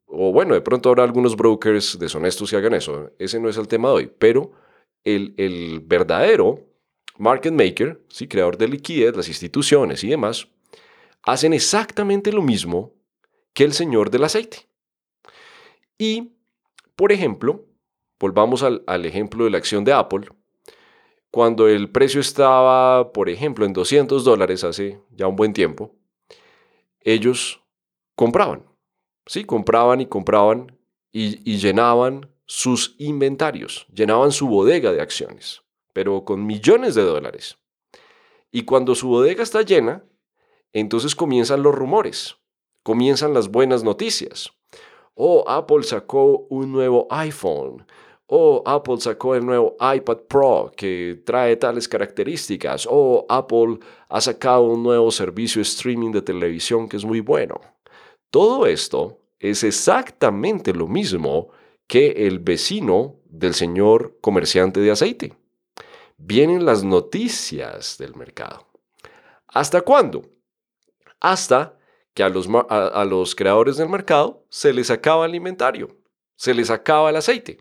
O 0.08 0.32
bueno, 0.32 0.54
de 0.54 0.62
pronto 0.62 0.90
habrá 0.90 1.04
algunos 1.04 1.36
brokers 1.36 1.98
deshonestos 1.98 2.50
que 2.50 2.58
hagan 2.58 2.74
eso. 2.74 3.12
Ese 3.18 3.40
no 3.40 3.50
es 3.50 3.58
el 3.58 3.68
tema 3.68 3.90
de 3.90 3.96
hoy. 3.96 4.12
Pero 4.20 4.52
el, 5.04 5.34
el 5.38 5.80
verdadero 5.80 6.60
market 7.18 7.54
maker, 7.54 8.02
¿sí? 8.10 8.28
creador 8.28 8.58
de 8.58 8.68
liquidez, 8.68 9.16
las 9.16 9.28
instituciones 9.28 10.04
y 10.04 10.10
demás, 10.10 10.48
hacen 11.24 11.54
exactamente 11.54 12.32
lo 12.32 12.42
mismo 12.42 12.94
que 13.56 13.64
el 13.64 13.74
señor 13.74 14.12
del 14.12 14.26
aceite. 14.26 14.68
Y, 15.98 16.34
por 16.96 17.12
ejemplo, 17.12 17.66
volvamos 18.20 18.62
al, 18.62 18.84
al 18.86 19.06
ejemplo 19.06 19.46
de 19.46 19.50
la 19.50 19.58
acción 19.58 19.84
de 19.84 19.94
Apple 19.94 20.28
cuando 21.36 21.68
el 21.68 21.92
precio 21.92 22.22
estaba, 22.22 23.12
por 23.12 23.28
ejemplo, 23.28 23.66
en 23.66 23.74
200 23.74 24.24
dólares 24.24 24.64
hace 24.64 25.02
ya 25.12 25.28
un 25.28 25.36
buen 25.36 25.52
tiempo, 25.52 25.94
ellos 27.02 27.62
compraban, 28.16 28.66
¿sí? 29.26 29.44
Compraban 29.44 30.00
y 30.00 30.06
compraban 30.06 30.80
y, 31.12 31.42
y 31.44 31.58
llenaban 31.58 32.34
sus 32.46 32.96
inventarios, 33.00 33.86
llenaban 33.94 34.32
su 34.32 34.48
bodega 34.48 34.94
de 34.94 35.02
acciones, 35.02 35.62
pero 35.92 36.24
con 36.24 36.46
millones 36.46 36.96
de 36.96 37.02
dólares. 37.02 37.58
Y 38.50 38.64
cuando 38.64 38.96
su 38.96 39.10
bodega 39.10 39.44
está 39.44 39.62
llena, 39.62 40.06
entonces 40.72 41.16
comienzan 41.16 41.64
los 41.64 41.76
rumores, 41.76 42.38
comienzan 42.86 43.34
las 43.34 43.50
buenas 43.50 43.84
noticias. 43.84 44.52
Oh, 45.16 45.44
Apple 45.48 45.82
sacó 45.82 46.46
un 46.50 46.72
nuevo 46.72 47.08
iPhone 47.10 47.84
o 48.28 48.62
Apple 48.64 49.00
sacó 49.00 49.34
el 49.34 49.44
nuevo 49.44 49.76
iPad 49.80 50.18
Pro 50.28 50.72
que 50.78 51.22
trae 51.26 51.56
tales 51.56 51.88
características, 51.88 52.88
o 52.90 53.26
Apple 53.28 53.80
ha 54.10 54.22
sacado 54.22 54.64
un 54.64 54.84
nuevo 54.84 55.10
servicio 55.10 55.64
streaming 55.64 56.12
de 56.12 56.22
televisión 56.22 56.88
que 56.88 56.98
es 56.98 57.06
muy 57.06 57.22
bueno. 57.22 57.60
Todo 58.30 58.68
esto 58.68 59.18
es 59.40 59.64
exactamente 59.64 60.72
lo 60.72 60.88
mismo 60.88 61.50
que 61.88 62.28
el 62.28 62.38
vecino 62.40 63.16
del 63.26 63.56
señor 63.56 64.18
comerciante 64.22 64.80
de 64.80 64.92
aceite. 64.92 65.34
Vienen 66.18 66.66
las 66.66 66.84
noticias 66.84 67.98
del 67.98 68.16
mercado. 68.16 68.68
¿Hasta 69.48 69.82
cuándo? 69.82 70.24
Hasta 71.20 71.78
que 72.16 72.24
a 72.24 72.30
los, 72.30 72.48
a 72.70 73.06
los 73.06 73.36
creadores 73.36 73.78
del 73.78 73.90
mercado 73.90 74.44
se 74.50 74.74
les 74.74 74.90
acaba 74.90 75.28
el 75.28 75.36
inventario, 75.36 75.90
se 76.36 76.56
les 76.56 76.72
acaba 76.72 77.12
el 77.12 77.18
aceite. 77.18 77.60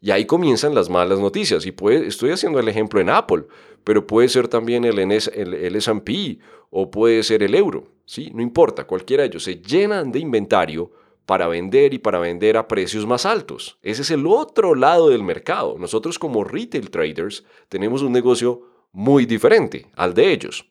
Y 0.00 0.12
ahí 0.12 0.24
comienzan 0.24 0.74
las 0.74 0.88
malas 0.88 1.18
noticias. 1.18 1.66
Y 1.66 1.72
puede, 1.72 2.06
estoy 2.06 2.30
haciendo 2.30 2.58
el 2.58 2.68
ejemplo 2.68 3.00
en 3.00 3.10
Apple, 3.10 3.44
pero 3.84 4.06
puede 4.06 4.28
ser 4.28 4.48
también 4.48 4.84
el, 4.84 4.98
el, 4.98 5.54
el 5.54 5.76
SP 5.76 6.40
o 6.70 6.90
puede 6.90 7.22
ser 7.22 7.42
el 7.42 7.54
euro. 7.54 7.88
¿sí? 8.06 8.30
No 8.32 8.42
importa, 8.42 8.86
cualquiera 8.86 9.22
de 9.22 9.28
ellos. 9.28 9.44
Se 9.44 9.56
llenan 9.56 10.10
de 10.10 10.20
inventario 10.20 10.90
para 11.26 11.48
vender 11.48 11.92
y 11.92 11.98
para 11.98 12.18
vender 12.18 12.56
a 12.56 12.66
precios 12.66 13.06
más 13.06 13.26
altos. 13.26 13.78
Ese 13.82 14.02
es 14.02 14.10
el 14.10 14.26
otro 14.26 14.74
lado 14.74 15.10
del 15.10 15.22
mercado. 15.22 15.76
Nosotros 15.78 16.18
como 16.18 16.44
retail 16.44 16.90
traders 16.90 17.44
tenemos 17.68 18.02
un 18.02 18.12
negocio 18.12 18.62
muy 18.92 19.26
diferente 19.26 19.86
al 19.96 20.14
de 20.14 20.32
ellos. 20.32 20.69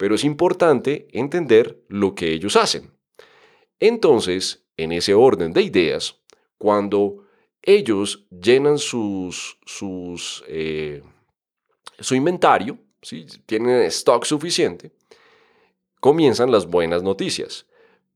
Pero 0.00 0.14
es 0.14 0.24
importante 0.24 1.08
entender 1.12 1.84
lo 1.88 2.14
que 2.14 2.32
ellos 2.32 2.56
hacen. 2.56 2.90
Entonces, 3.78 4.64
en 4.78 4.92
ese 4.92 5.12
orden 5.12 5.52
de 5.52 5.60
ideas, 5.60 6.22
cuando 6.56 7.26
ellos 7.60 8.26
llenan 8.30 8.78
sus, 8.78 9.58
eh, 10.48 11.02
su 11.98 12.14
inventario, 12.14 12.78
¿sí? 13.02 13.26
tienen 13.44 13.82
stock 13.82 14.24
suficiente, 14.24 14.90
comienzan 16.00 16.50
las 16.50 16.64
buenas 16.64 17.02
noticias. 17.02 17.66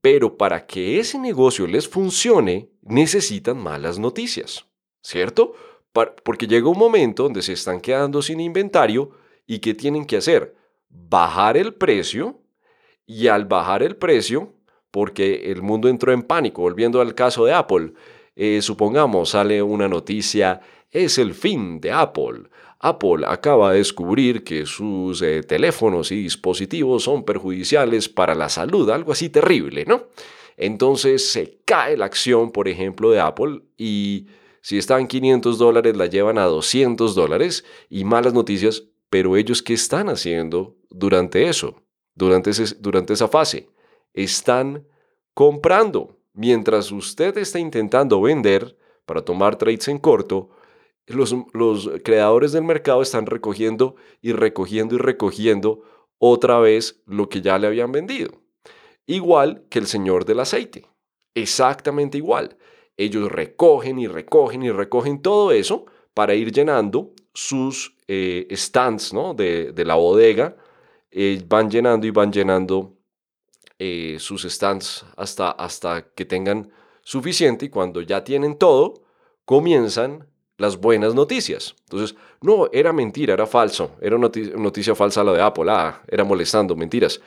Pero 0.01 0.39
para 0.39 0.67
que 0.67 0.99
ese 0.99 1.19
negocio 1.19 1.67
les 1.67 1.87
funcione, 1.87 2.71
necesitan 2.81 3.59
malas 3.59 3.99
noticias, 3.99 4.65
¿cierto? 5.03 5.53
Porque 5.93 6.47
llega 6.47 6.67
un 6.67 6.79
momento 6.79 7.25
donde 7.25 7.43
se 7.43 7.53
están 7.53 7.83
quedando 7.83 8.23
sin 8.23 8.41
inventario 8.41 9.11
y 9.47 9.59
¿qué 9.59 9.75
tienen 9.75 10.07
que 10.07 10.17
hacer? 10.17 10.64
Bajar 10.95 11.57
el 11.57 11.75
precio 11.75 12.41
y 13.07 13.27
al 13.27 13.45
bajar 13.45 13.83
el 13.83 13.97
precio, 13.97 14.55
porque 14.91 15.51
el 15.51 15.61
mundo 15.61 15.89
entró 15.89 16.13
en 16.13 16.23
pánico, 16.23 16.63
volviendo 16.63 17.01
al 17.01 17.15
caso 17.15 17.45
de 17.45 17.53
Apple, 17.53 17.93
eh, 18.37 18.63
supongamos 18.63 19.31
sale 19.31 19.63
una 19.63 19.89
noticia, 19.89 20.61
es 20.91 21.19
el 21.19 21.35
fin 21.35 21.81
de 21.81 21.93
Apple. 21.93 22.45
Apple 22.81 23.25
acaba 23.27 23.73
de 23.73 23.79
descubrir 23.79 24.45
que 24.45 24.67
sus 24.67 25.23
eh, 25.23 25.43
teléfonos 25.43 26.13
y 26.13 26.17
dispositivos 26.23 27.05
son 27.05 27.25
perjudiciales 27.25 28.09
para 28.09 28.35
la 28.35 28.49
salud, 28.49 28.91
algo 28.91 29.13
así 29.13 29.31
terrible, 29.31 29.85
¿no? 29.87 30.05
Entonces 30.57 31.31
se 31.33 31.59
cae 31.65 31.97
la 31.97 32.05
acción, 32.05 32.53
por 32.53 32.69
ejemplo, 32.69 33.11
de 33.11 33.21
Apple 33.21 33.63
y 33.77 34.27
si 34.61 34.79
están 34.79 35.07
500 35.09 35.59
dólares 35.59 35.97
la 35.97 36.07
llevan 36.07 36.39
a 36.39 36.45
200 36.45 37.15
dólares 37.15 37.65
y 37.91 38.05
malas 38.05 38.35
noticias, 38.35 38.85
pero 39.15 39.37
ellos 39.37 39.63
qué 39.63 39.75
están 39.75 40.09
haciendo 40.09 40.77
durante 40.91 41.49
eso, 41.49 41.85
durante, 42.17 42.51
durante 42.81 43.13
esa 43.13 43.29
fase? 43.29 43.69
Están 44.13 44.89
comprando. 45.35 46.19
Mientras 46.33 46.91
usted 46.91 47.39
está 47.39 47.61
intentando 47.61 48.21
vender 48.21 48.77
para 49.07 49.25
tomar 49.25 49.55
trades 49.55 49.87
en 49.87 49.99
corto, 49.99 50.51
los, 51.07 51.33
creadores 52.03 52.51
del 52.51 52.65
mercado 52.65 53.03
están 53.03 53.27
recogiendo 53.27 53.95
y 54.21 54.33
recogiendo 54.33 54.97
y 54.97 54.99
recogiendo 54.99 55.85
otra 56.19 56.59
vez 56.59 57.01
lo 57.07 57.29
que 57.29 57.41
ya 57.41 57.57
le 57.61 57.69
habían 57.69 57.93
vendido. 57.93 58.33
Igual 59.07 59.65
que 59.71 59.79
el 59.79 59.87
señor 59.87 60.25
del 60.25 60.41
aceite. 60.41 60.89
Exactamente 61.37 62.19
igual. 62.19 62.57
Ellos 62.97 63.31
recogen 63.31 64.01
y 64.01 64.09
recogen 64.09 64.65
y 64.65 64.73
recogen 64.73 65.23
todo 65.23 65.53
eso 65.53 65.87
para 66.15 66.35
ir 66.35 66.51
llenando 66.51 67.13
sus 67.35 67.97
eh, 68.07 68.47
stands 68.53 69.13
¿no? 69.13 69.35
de, 69.35 69.75
la 69.85 69.97
bodega. 69.97 70.57
Eh, 71.11 71.43
van 71.47 71.71
llenando 71.71 72.07
y 72.07 72.11
van 72.11 72.33
llenando 72.33 72.97
eh, 73.79 74.17
sus 74.19 74.43
stands 74.45 75.05
hasta, 75.17 75.51
hasta 75.51 76.09
que 76.15 76.25
tengan 76.25 76.71
suficiente 77.03 77.67
y 77.67 77.69
cuando 77.69 78.01
ya 78.01 78.25
tienen 78.25 78.57
todo, 78.57 79.05
comienzan 79.45 80.27
las 80.57 80.79
buenas 80.79 81.15
noticias. 81.15 81.75
Entonces, 81.85 82.17
no, 82.41 82.69
era 82.73 82.93
mentira, 82.93 83.35
era 83.35 83.47
falso, 83.47 83.97
era 84.01 84.17
noticia, 84.17 84.57
noticia 84.57 84.95
falsa 84.95 85.23
la 85.23 85.33
de 85.33 85.43
Apple, 85.43 85.71
ah, 85.71 86.03
era 86.09 86.25
molestando, 86.25 86.75
mentiras. 86.75 87.21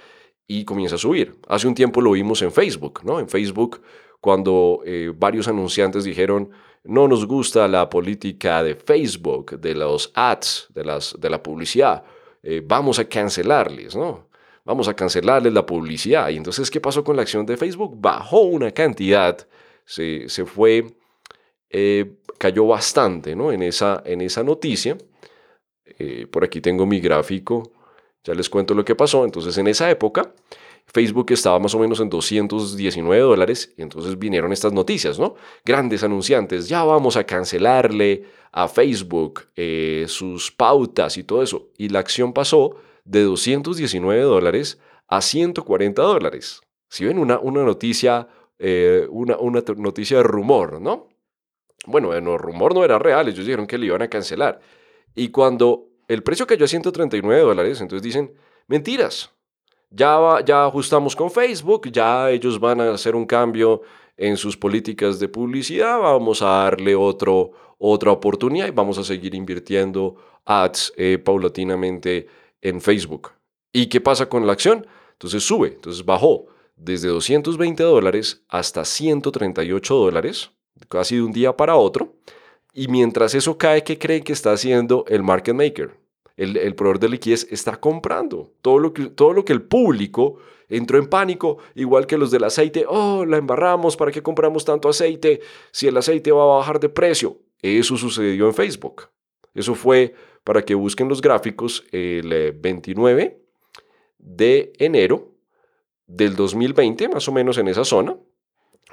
Y 0.50 0.64
comienza 0.64 0.96
a 0.96 0.98
subir. 0.98 1.36
Hace 1.50 1.68
un 1.68 1.76
tiempo 1.76 2.00
lo 2.00 2.12
vimos 2.12 2.42
en 2.42 2.54
Facebook, 2.54 3.02
¿no? 3.04 3.20
En 3.20 3.28
Facebook, 3.28 3.82
cuando 4.22 4.82
varios 5.18 5.50
anunciantes 5.50 6.06
dijeron, 6.06 6.52
no 6.88 7.08
nos 7.08 7.26
gusta 7.26 7.68
la 7.68 7.90
política 7.90 8.64
de 8.64 8.76
Facebook, 8.76 9.60
de 9.60 9.76
los 9.76 10.12
ads, 10.14 10.68
de, 10.74 10.84
las, 10.84 11.16
de 11.20 11.30
la 11.30 11.42
publicidad, 11.42 12.04
eh, 12.44 12.62
vamos 12.66 13.00
a 13.00 13.06
cancelarles, 13.06 13.96
¿no? 13.96 14.28
Vamos 14.64 14.88
a 14.88 14.96
cancelarles 14.96 15.54
la 15.54 15.66
publicidad. 15.66 16.30
Y 16.30 16.38
entonces, 16.38 16.70
¿qué 16.70 16.82
pasó 16.82 17.04
con 17.04 17.16
la 17.16 17.22
acción 17.22 17.46
de 17.46 17.56
Facebook? 17.56 17.96
Bajó 18.00 18.42
una 18.42 18.72
cantidad, 18.72 19.38
se, 19.86 20.28
se 20.28 20.46
fue 20.46 20.86
eh, 21.70 22.18
cayó 22.38 22.66
bastante 22.68 23.36
¿no? 23.36 23.52
en, 23.52 23.62
esa, 23.62 24.02
en 24.06 24.22
esa 24.22 24.44
noticia. 24.44 24.98
Eh, 25.86 26.28
por 26.28 26.44
aquí 26.44 26.62
tengo 26.62 26.86
mi 26.86 27.00
gráfico, 27.00 27.72
ya 28.24 28.34
les 28.34 28.50
cuento 28.50 28.74
lo 28.74 28.86
que 28.86 28.96
pasó. 28.96 29.26
Entonces, 29.26 29.58
en 29.58 29.68
esa 29.68 29.90
época, 29.90 30.34
Facebook 30.88 31.32
estaba 31.32 31.60
más 31.60 31.76
o 31.76 31.80
menos 31.80 32.00
en 32.00 32.10
219 32.10 33.22
dólares 33.22 33.74
y 33.78 33.82
entonces 33.82 34.18
vinieron 34.18 34.54
estas 34.54 34.74
noticias, 34.74 35.20
¿no? 35.20 35.36
Grandes 35.66 36.04
anunciantes, 36.04 36.68
ya 36.68 36.84
vamos 36.84 37.18
a 37.18 37.26
cancelarle 37.26 38.24
a 38.52 38.68
Facebook 38.68 39.48
eh, 39.56 40.06
sus 40.08 40.52
pautas 40.52 41.18
y 41.18 41.24
todo 41.24 41.44
eso. 41.44 41.70
Y 41.78 41.90
la 41.90 42.00
acción 42.00 42.34
pasó 42.34 42.78
de 43.04 43.24
219 43.24 44.22
dólares 44.22 44.80
a 45.08 45.22
140 45.22 46.02
dólares. 46.02 46.62
Si 46.90 47.06
ven 47.06 47.20
una, 47.20 47.38
una 47.40 47.64
noticia, 47.64 48.28
una, 49.10 49.38
una 49.38 49.62
noticia 49.76 50.18
de 50.18 50.24
rumor, 50.24 50.82
¿no? 50.82 51.10
Bueno, 51.86 52.14
el 52.14 52.26
rumor 52.38 52.74
no 52.74 52.84
era 52.84 53.00
real, 53.00 53.28
ellos 53.28 53.46
dijeron 53.46 53.68
que 53.68 53.78
le 53.78 53.88
iban 53.88 54.02
a 54.02 54.10
cancelar. 54.10 54.60
Y 55.16 55.30
cuando 55.30 55.88
el 56.08 56.24
precio 56.24 56.46
cayó 56.46 56.66
a 56.66 56.68
139 56.68 57.42
dólares, 57.42 57.82
entonces 57.82 58.04
dicen, 58.04 58.34
mentiras, 58.68 59.32
ya, 59.90 60.40
ya 60.46 60.66
ajustamos 60.66 61.16
con 61.16 61.32
Facebook, 61.32 61.90
ya 61.92 62.30
ellos 62.30 62.60
van 62.60 62.82
a 62.82 62.92
hacer 62.92 63.16
un 63.16 63.26
cambio 63.26 63.82
en 64.18 64.36
sus 64.38 64.58
políticas 64.58 65.20
de 65.20 65.28
publicidad, 65.28 66.00
vamos 66.00 66.42
a 66.42 66.64
darle 66.64 66.96
otra 66.96 68.12
oportunidad 68.12 68.68
y 68.68 68.72
vamos 68.72 68.98
a 68.98 69.04
seguir 69.04 69.36
invirtiendo 69.36 70.16
ads 70.46 70.94
eh, 70.98 71.20
paulatinamente 71.20 72.28
en 72.62 72.82
Facebook. 72.82 73.32
¿Y 73.72 73.88
qué 73.88 74.02
pasa 74.02 74.28
con 74.28 74.48
la 74.48 74.54
acción? 74.54 74.88
Entonces 75.14 75.44
sube, 75.44 75.70
entonces 75.70 76.04
bajó 76.04 76.48
desde 76.76 77.10
220 77.10 77.84
dólares 77.84 78.44
hasta 78.50 78.86
138 78.86 79.96
dólares 79.96 80.52
casi 80.90 81.16
de 81.16 81.24
un 81.24 81.32
día 81.32 81.56
para 81.56 81.76
otro. 81.76 82.14
Y 82.74 82.88
mientras 82.88 83.34
eso 83.34 83.58
cae, 83.58 83.84
¿qué 83.84 83.98
creen 83.98 84.24
que 84.24 84.34
está 84.34 84.52
haciendo 84.52 85.04
el 85.08 85.24
market 85.24 85.56
maker? 85.56 85.98
El, 86.38 86.56
el 86.56 86.76
proveedor 86.76 87.00
de 87.00 87.10
liquidez 87.10 87.48
está 87.52 87.78
comprando 87.78 88.54
todo 88.62 88.80
lo, 88.80 88.94
que, 88.94 89.08
todo 89.08 89.34
lo 89.34 89.44
que 89.44 89.54
el 89.54 89.64
público 89.64 90.38
entró 90.70 90.98
en 90.98 91.08
pánico, 91.08 91.58
igual 91.76 92.08
que 92.08 92.18
los 92.18 92.32
del 92.32 92.44
aceite. 92.44 92.86
Oh, 92.88 93.26
la 93.26 93.38
embarramos, 93.38 93.98
¿para 93.98 94.12
qué 94.12 94.22
compramos 94.22 94.66
tanto 94.66 94.90
aceite? 94.90 95.42
Si 95.72 95.88
el 95.88 95.98
aceite 95.98 96.32
va 96.32 96.44
a 96.44 96.58
bajar 96.58 96.80
de 96.80 96.90
precio. 96.90 97.40
Eso 97.62 97.98
sucedió 97.98 98.48
en 98.48 98.54
Facebook. 98.54 99.10
Eso 99.54 99.74
fue 99.74 100.14
para 100.44 100.64
que 100.64 100.76
busquen 100.76 101.10
los 101.10 101.22
gráficos 101.22 101.84
el 101.92 102.54
29 102.54 103.24
eh, 103.24 103.42
de 104.20 104.74
enero 104.78 105.32
del 106.06 106.36
2020, 106.36 107.10
más 107.10 107.28
o 107.28 107.32
menos 107.32 107.58
en 107.58 107.68
esa 107.68 107.84
zona. 107.84 108.16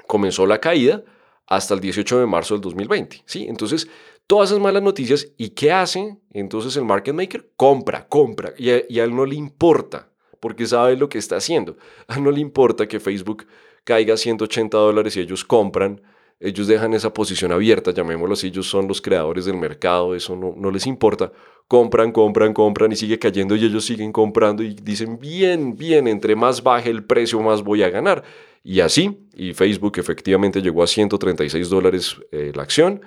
Comenzó 0.07 0.45
la 0.45 0.59
caída 0.59 1.03
hasta 1.47 1.75
el 1.75 1.79
18 1.79 2.19
de 2.19 2.25
marzo 2.25 2.55
del 2.55 2.61
2020. 2.61 3.23
¿sí? 3.25 3.45
Entonces, 3.47 3.87
todas 4.27 4.49
esas 4.49 4.61
malas 4.61 4.83
noticias, 4.83 5.31
¿y 5.37 5.49
qué 5.49 5.71
hace? 5.71 6.17
Entonces 6.31 6.75
el 6.77 6.85
market 6.85 7.13
maker 7.13 7.51
compra, 7.55 8.07
compra, 8.07 8.53
y 8.57 8.69
a, 8.69 9.03
él 9.03 9.15
no 9.15 9.25
le 9.25 9.35
importa, 9.35 10.09
porque 10.39 10.65
sabe 10.65 10.97
lo 10.97 11.09
que 11.09 11.17
está 11.17 11.37
haciendo. 11.37 11.77
A 12.07 12.15
él 12.15 12.23
no 12.23 12.31
le 12.31 12.39
importa 12.39 12.87
que 12.87 12.99
Facebook 12.99 13.45
caiga 13.83 14.15
a 14.15 14.17
180 14.17 14.77
dólares 14.77 15.15
y 15.17 15.21
ellos 15.21 15.45
compran, 15.45 16.01
ellos 16.39 16.67
dejan 16.67 16.93
esa 16.93 17.13
posición 17.13 17.51
abierta, 17.51 17.91
llamémoslo 17.91 18.33
así, 18.33 18.47
ellos 18.47 18.67
son 18.67 18.87
los 18.87 19.01
creadores 19.01 19.45
del 19.45 19.55
mercado, 19.55 20.15
eso 20.15 20.35
no, 20.35 20.53
no 20.57 20.69
les 20.69 20.85
importa. 20.85 21.31
Compran, 21.67 22.11
compran, 22.11 22.53
compran 22.53 22.91
y 22.91 22.95
sigue 22.95 23.17
cayendo 23.17 23.55
y 23.55 23.65
ellos 23.65 23.85
siguen 23.85 24.11
comprando 24.11 24.61
y 24.61 24.73
dicen, 24.73 25.17
bien, 25.17 25.75
bien, 25.75 26.07
entre 26.07 26.35
más 26.35 26.61
baje 26.61 26.89
el 26.89 27.05
precio, 27.05 27.39
más 27.41 27.63
voy 27.63 27.83
a 27.83 27.89
ganar. 27.89 28.23
Y 28.63 28.81
así, 28.81 29.27
y 29.35 29.53
Facebook 29.53 29.97
efectivamente 29.97 30.61
llegó 30.61 30.83
a 30.83 30.87
136 30.87 31.69
dólares 31.69 32.17
eh, 32.31 32.51
la 32.53 32.63
acción 32.63 33.01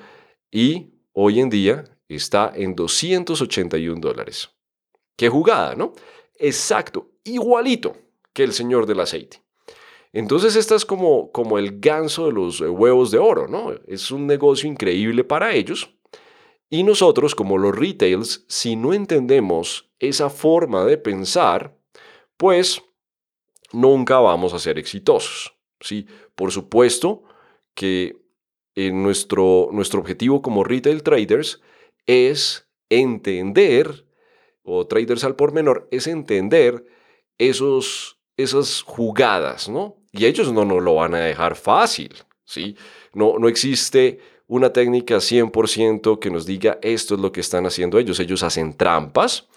y 0.50 0.97
hoy 1.20 1.40
en 1.40 1.50
día 1.50 1.84
está 2.08 2.52
en 2.54 2.76
281 2.76 4.00
dólares. 4.00 4.50
Qué 5.16 5.28
jugada, 5.28 5.74
¿no? 5.74 5.92
Exacto, 6.38 7.10
igualito 7.24 7.96
que 8.32 8.44
el 8.44 8.52
señor 8.52 8.86
del 8.86 9.00
aceite. 9.00 9.42
Entonces, 10.12 10.54
esta 10.54 10.76
es 10.76 10.84
como, 10.84 11.32
como 11.32 11.58
el 11.58 11.80
ganso 11.80 12.26
de 12.26 12.32
los 12.32 12.60
eh, 12.60 12.68
huevos 12.68 13.10
de 13.10 13.18
oro, 13.18 13.48
¿no? 13.48 13.72
Es 13.88 14.12
un 14.12 14.28
negocio 14.28 14.68
increíble 14.70 15.24
para 15.24 15.52
ellos. 15.52 15.90
Y 16.70 16.84
nosotros, 16.84 17.34
como 17.34 17.58
los 17.58 17.76
retails, 17.76 18.44
si 18.46 18.76
no 18.76 18.94
entendemos 18.94 19.90
esa 19.98 20.30
forma 20.30 20.84
de 20.84 20.98
pensar, 20.98 21.76
pues 22.36 22.80
nunca 23.72 24.20
vamos 24.20 24.54
a 24.54 24.60
ser 24.60 24.78
exitosos. 24.78 25.52
¿sí? 25.80 26.06
Por 26.36 26.52
supuesto 26.52 27.24
que 27.74 28.27
eh, 28.80 28.92
nuestro, 28.92 29.70
nuestro 29.72 29.98
objetivo 29.98 30.40
como 30.40 30.62
retail 30.62 31.02
traders 31.02 31.60
es 32.06 32.68
entender, 32.88 34.06
o 34.62 34.86
traders 34.86 35.24
al 35.24 35.34
por 35.34 35.52
menor, 35.52 35.88
es 35.90 36.06
entender 36.06 36.84
esos, 37.38 38.20
esas 38.36 38.82
jugadas, 38.82 39.68
¿no? 39.68 39.96
Y 40.12 40.26
ellos 40.26 40.52
no 40.52 40.64
nos 40.64 40.80
lo 40.80 40.94
van 40.94 41.16
a 41.16 41.18
dejar 41.18 41.56
fácil, 41.56 42.14
¿sí? 42.44 42.76
No, 43.14 43.40
no 43.40 43.48
existe 43.48 44.20
una 44.46 44.72
técnica 44.72 45.16
100% 45.16 46.20
que 46.20 46.30
nos 46.30 46.46
diga 46.46 46.78
esto 46.80 47.16
es 47.16 47.20
lo 47.20 47.32
que 47.32 47.40
están 47.40 47.66
haciendo 47.66 47.98
ellos. 47.98 48.20
Ellos 48.20 48.44
hacen 48.44 48.76
trampas, 48.76 49.48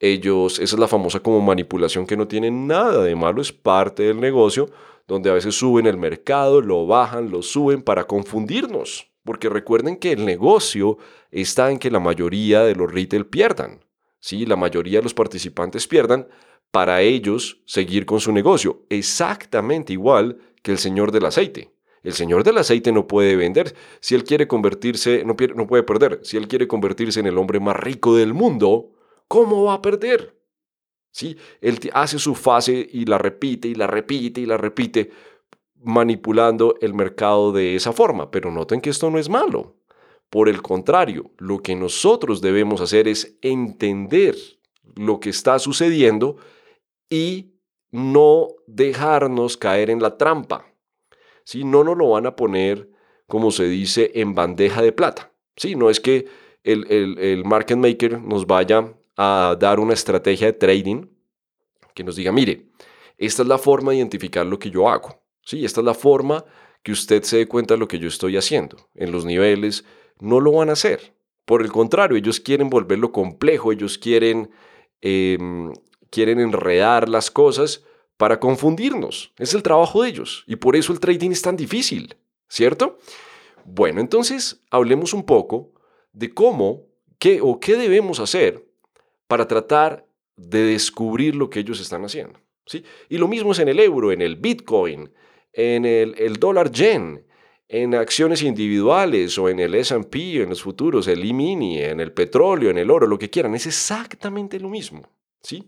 ellos, 0.00 0.58
esa 0.58 0.74
es 0.74 0.80
la 0.80 0.88
famosa 0.88 1.20
como 1.20 1.40
manipulación 1.40 2.08
que 2.08 2.16
no 2.16 2.26
tiene 2.26 2.50
nada 2.50 3.04
de 3.04 3.14
malo, 3.14 3.40
es 3.40 3.52
parte 3.52 4.02
del 4.02 4.18
negocio, 4.18 4.68
donde 5.06 5.30
a 5.30 5.34
veces 5.34 5.54
suben 5.54 5.86
el 5.86 5.96
mercado, 5.96 6.60
lo 6.60 6.86
bajan, 6.86 7.30
lo 7.30 7.42
suben 7.42 7.82
para 7.82 8.04
confundirnos. 8.04 9.10
Porque 9.24 9.48
recuerden 9.48 9.96
que 9.96 10.12
el 10.12 10.24
negocio 10.24 10.98
está 11.30 11.70
en 11.70 11.78
que 11.78 11.90
la 11.90 12.00
mayoría 12.00 12.62
de 12.62 12.74
los 12.74 12.92
retail 12.92 13.26
pierdan. 13.26 13.84
¿sí? 14.20 14.46
La 14.46 14.56
mayoría 14.56 14.98
de 14.98 15.04
los 15.04 15.14
participantes 15.14 15.86
pierdan 15.88 16.28
para 16.70 17.00
ellos 17.02 17.62
seguir 17.66 18.06
con 18.06 18.20
su 18.20 18.32
negocio. 18.32 18.82
Exactamente 18.90 19.92
igual 19.92 20.38
que 20.62 20.72
el 20.72 20.78
señor 20.78 21.12
del 21.12 21.26
aceite. 21.26 21.70
El 22.02 22.12
señor 22.12 22.44
del 22.44 22.58
aceite 22.58 22.92
no 22.92 23.06
puede 23.06 23.34
vender. 23.34 23.74
Si 24.00 24.14
él 24.14 24.24
quiere 24.24 24.46
convertirse, 24.46 25.24
no, 25.24 25.34
no 25.54 25.66
puede 25.66 25.82
perder. 25.82 26.20
Si 26.22 26.36
él 26.36 26.48
quiere 26.48 26.68
convertirse 26.68 27.20
en 27.20 27.26
el 27.26 27.38
hombre 27.38 27.60
más 27.60 27.76
rico 27.76 28.14
del 28.14 28.34
mundo, 28.34 28.90
¿cómo 29.26 29.64
va 29.64 29.74
a 29.74 29.82
perder? 29.82 30.33
¿Sí? 31.14 31.36
Él 31.60 31.78
hace 31.92 32.18
su 32.18 32.34
fase 32.34 32.88
y 32.92 33.04
la 33.04 33.18
repite 33.18 33.68
y 33.68 33.76
la 33.76 33.86
repite 33.86 34.40
y 34.40 34.46
la 34.46 34.56
repite, 34.56 35.12
manipulando 35.76 36.74
el 36.80 36.92
mercado 36.92 37.52
de 37.52 37.76
esa 37.76 37.92
forma. 37.92 38.32
Pero 38.32 38.50
noten 38.50 38.80
que 38.80 38.90
esto 38.90 39.08
no 39.12 39.18
es 39.20 39.28
malo. 39.28 39.76
Por 40.28 40.48
el 40.48 40.60
contrario, 40.60 41.30
lo 41.38 41.60
que 41.60 41.76
nosotros 41.76 42.40
debemos 42.40 42.80
hacer 42.80 43.06
es 43.06 43.38
entender 43.42 44.34
lo 44.96 45.20
que 45.20 45.30
está 45.30 45.60
sucediendo 45.60 46.36
y 47.08 47.52
no 47.92 48.48
dejarnos 48.66 49.56
caer 49.56 49.90
en 49.90 50.02
la 50.02 50.18
trampa. 50.18 50.66
Si 51.44 51.62
No 51.62 51.84
nos 51.84 51.96
lo 51.96 52.10
van 52.10 52.26
a 52.26 52.34
poner, 52.34 52.90
como 53.28 53.52
se 53.52 53.68
dice, 53.68 54.10
en 54.16 54.34
bandeja 54.34 54.82
de 54.82 54.90
plata. 54.90 55.32
¿sí? 55.54 55.76
No 55.76 55.90
es 55.90 56.00
que 56.00 56.26
el, 56.64 56.90
el 57.20 57.44
market 57.44 57.78
maker 57.78 58.20
nos 58.20 58.48
vaya 58.48 58.94
a 59.16 59.56
dar 59.58 59.80
una 59.80 59.94
estrategia 59.94 60.48
de 60.48 60.52
trading 60.54 61.06
que 61.94 62.04
nos 62.04 62.16
diga, 62.16 62.32
mire, 62.32 62.70
esta 63.16 63.42
es 63.42 63.48
la 63.48 63.58
forma 63.58 63.92
de 63.92 63.98
identificar 63.98 64.44
lo 64.44 64.58
que 64.58 64.70
yo 64.70 64.88
hago. 64.88 65.22
¿sí? 65.42 65.64
Esta 65.64 65.80
es 65.80 65.84
la 65.84 65.94
forma 65.94 66.44
que 66.82 66.92
usted 66.92 67.22
se 67.22 67.38
dé 67.38 67.46
cuenta 67.46 67.74
de 67.74 67.78
lo 67.78 67.88
que 67.88 67.98
yo 67.98 68.08
estoy 68.08 68.36
haciendo. 68.36 68.76
En 68.94 69.12
los 69.12 69.24
niveles 69.24 69.84
no 70.20 70.40
lo 70.40 70.52
van 70.52 70.70
a 70.70 70.72
hacer. 70.74 71.14
Por 71.44 71.62
el 71.62 71.70
contrario, 71.70 72.16
ellos 72.16 72.40
quieren 72.40 72.70
volverlo 72.70 73.12
complejo, 73.12 73.72
ellos 73.72 73.98
quieren, 73.98 74.50
em, 75.00 75.72
quieren 76.10 76.40
enredar 76.40 77.08
las 77.08 77.30
cosas 77.30 77.84
para 78.16 78.40
confundirnos. 78.40 79.32
Es 79.38 79.54
el 79.54 79.62
trabajo 79.62 80.02
de 80.02 80.08
ellos 80.10 80.44
y 80.46 80.56
por 80.56 80.76
eso 80.76 80.92
el 80.92 81.00
trading 81.00 81.30
es 81.30 81.42
tan 81.42 81.56
difícil, 81.56 82.16
¿cierto? 82.48 82.98
Bueno, 83.64 84.00
entonces 84.00 84.62
hablemos 84.70 85.12
un 85.14 85.24
poco 85.24 85.72
de 86.12 86.32
cómo, 86.32 86.86
qué 87.18 87.40
o 87.42 87.60
qué 87.60 87.76
debemos 87.76 88.20
hacer 88.20 88.64
para 89.26 89.46
tratar 89.46 90.06
de 90.36 90.62
descubrir 90.62 91.34
lo 91.34 91.50
que 91.50 91.60
ellos 91.60 91.80
están 91.80 92.04
haciendo. 92.04 92.40
¿sí? 92.66 92.84
Y 93.08 93.18
lo 93.18 93.28
mismo 93.28 93.52
es 93.52 93.58
en 93.58 93.68
el 93.68 93.80
euro, 93.80 94.12
en 94.12 94.22
el 94.22 94.36
Bitcoin, 94.36 95.10
en 95.52 95.84
el, 95.84 96.14
el 96.18 96.36
dólar 96.36 96.70
yen, 96.70 97.24
en 97.68 97.94
acciones 97.94 98.42
individuales 98.42 99.38
o 99.38 99.48
en 99.48 99.58
el 99.58 99.74
SP, 99.74 100.42
en 100.42 100.50
los 100.50 100.62
futuros, 100.62 101.08
el 101.08 101.28
E-mini, 101.28 101.80
en 101.80 102.00
el 102.00 102.12
petróleo, 102.12 102.70
en 102.70 102.78
el 102.78 102.90
oro, 102.90 103.06
lo 103.06 103.18
que 103.18 103.30
quieran. 103.30 103.54
Es 103.54 103.66
exactamente 103.66 104.60
lo 104.60 104.68
mismo. 104.68 105.08
¿sí? 105.42 105.64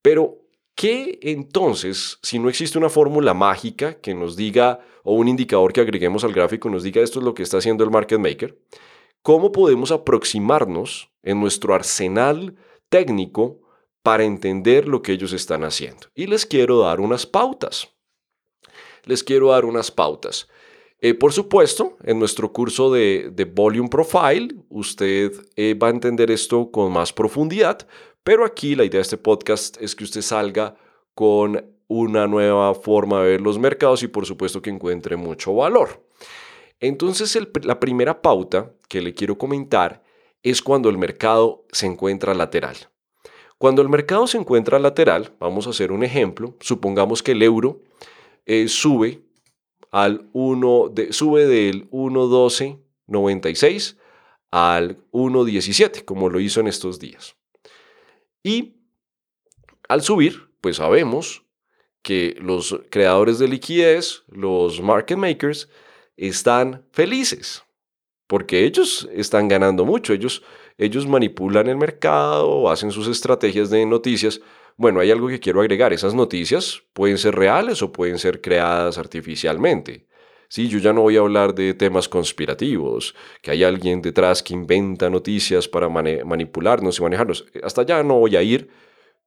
Pero, 0.00 0.38
¿qué 0.74 1.18
entonces, 1.22 2.18
si 2.22 2.38
no 2.38 2.48
existe 2.48 2.78
una 2.78 2.88
fórmula 2.88 3.34
mágica 3.34 3.94
que 3.94 4.14
nos 4.14 4.36
diga, 4.36 4.80
o 5.04 5.14
un 5.14 5.28
indicador 5.28 5.72
que 5.72 5.80
agreguemos 5.80 6.24
al 6.24 6.32
gráfico 6.32 6.70
nos 6.70 6.82
diga 6.82 7.02
esto 7.02 7.18
es 7.18 7.24
lo 7.24 7.34
que 7.34 7.42
está 7.42 7.58
haciendo 7.58 7.84
el 7.84 7.90
market 7.90 8.18
maker, 8.18 8.58
cómo 9.22 9.52
podemos 9.52 9.90
aproximarnos 9.90 11.10
en 11.22 11.40
nuestro 11.40 11.74
arsenal 11.74 12.56
técnico 12.92 13.62
para 14.02 14.24
entender 14.24 14.86
lo 14.86 15.00
que 15.00 15.12
ellos 15.12 15.32
están 15.32 15.64
haciendo. 15.64 16.08
Y 16.14 16.26
les 16.26 16.44
quiero 16.44 16.80
dar 16.80 17.00
unas 17.00 17.24
pautas. 17.24 17.88
Les 19.04 19.24
quiero 19.24 19.48
dar 19.48 19.64
unas 19.64 19.90
pautas. 19.90 20.46
Eh, 21.00 21.14
por 21.14 21.32
supuesto, 21.32 21.96
en 22.04 22.18
nuestro 22.18 22.52
curso 22.52 22.92
de, 22.92 23.50
Volume 23.52 23.88
Profile, 23.88 24.54
usted 24.68 25.32
eh, 25.56 25.74
va 25.74 25.88
a 25.88 25.90
entender 25.90 26.30
esto 26.30 26.70
con 26.70 26.92
más 26.92 27.12
profundidad, 27.12 27.88
pero 28.22 28.44
aquí 28.44 28.76
la 28.76 28.84
idea 28.84 28.98
de 28.98 29.02
este 29.02 29.16
podcast 29.16 29.80
es 29.80 29.96
que 29.96 30.04
usted 30.04 30.20
salga 30.20 30.76
con 31.14 31.64
una 31.88 32.26
nueva 32.26 32.74
forma 32.74 33.22
de 33.22 33.30
ver 33.30 33.40
los 33.40 33.58
mercados 33.58 34.02
y 34.02 34.08
por 34.08 34.26
supuesto 34.26 34.60
que 34.60 34.70
encuentre 34.70 35.16
mucho 35.16 35.54
valor. 35.54 36.04
Entonces, 36.78 37.38
la 37.62 37.80
primera 37.80 38.20
pauta 38.20 38.72
que 38.88 39.00
le 39.00 39.14
quiero 39.14 39.38
comentar 39.38 40.01
es 40.42 40.62
cuando 40.62 40.88
el 40.88 40.96
mercado 40.98 41.64
se 41.72 41.86
encuentra 41.86 42.34
lateral. 42.34 42.76
Cuando 43.58 43.82
el 43.82 43.88
mercado 43.88 44.26
se 44.26 44.38
encuentra 44.38 44.80
lateral, 44.80 45.34
vamos 45.38 45.66
a 45.66 45.70
hacer 45.70 45.92
un 45.92 46.02
ejemplo, 46.02 46.56
supongamos 46.60 47.22
que 47.22 47.32
el 47.32 47.42
euro 47.42 47.80
eh, 48.44 48.68
sube, 48.68 49.22
al 49.92 50.28
1 50.32 50.88
de, 50.88 51.12
sube 51.12 51.46
del 51.46 51.88
1.1296 51.90 53.98
al 54.50 54.98
1.17, 55.12 56.04
como 56.04 56.28
lo 56.28 56.40
hizo 56.40 56.58
en 56.60 56.66
estos 56.66 56.98
días. 56.98 57.36
Y 58.42 58.74
al 59.88 60.02
subir, 60.02 60.50
pues 60.60 60.76
sabemos 60.76 61.44
que 62.02 62.36
los 62.40 62.78
creadores 62.90 63.38
de 63.38 63.48
liquidez, 63.48 64.24
los 64.26 64.82
market 64.82 65.16
makers, 65.16 65.70
están 66.16 66.84
felices 66.90 67.62
porque 68.32 68.64
ellos 68.64 69.06
están 69.12 69.46
ganando 69.46 69.84
mucho, 69.84 70.14
ellos, 70.14 70.42
ellos 70.78 71.06
manipulan 71.06 71.66
el 71.66 71.76
mercado, 71.76 72.70
hacen 72.70 72.90
sus 72.90 73.06
estrategias 73.06 73.68
de 73.68 73.84
noticias. 73.84 74.40
Bueno, 74.78 75.00
hay 75.00 75.10
algo 75.10 75.28
que 75.28 75.38
quiero 75.38 75.60
agregar, 75.60 75.92
esas 75.92 76.14
noticias 76.14 76.82
pueden 76.94 77.18
ser 77.18 77.34
reales 77.34 77.82
o 77.82 77.92
pueden 77.92 78.18
ser 78.18 78.40
creadas 78.40 78.96
artificialmente. 78.96 80.06
Sí, 80.48 80.66
yo 80.66 80.78
ya 80.78 80.94
no 80.94 81.02
voy 81.02 81.18
a 81.18 81.20
hablar 81.20 81.54
de 81.54 81.74
temas 81.74 82.08
conspirativos, 82.08 83.14
que 83.42 83.50
hay 83.50 83.64
alguien 83.64 84.00
detrás 84.00 84.42
que 84.42 84.54
inventa 84.54 85.10
noticias 85.10 85.68
para 85.68 85.90
manipularnos 85.90 86.98
y 86.98 87.02
manejarnos. 87.02 87.44
Hasta 87.62 87.82
allá 87.82 88.02
no 88.02 88.18
voy 88.18 88.36
a 88.36 88.42
ir, 88.42 88.70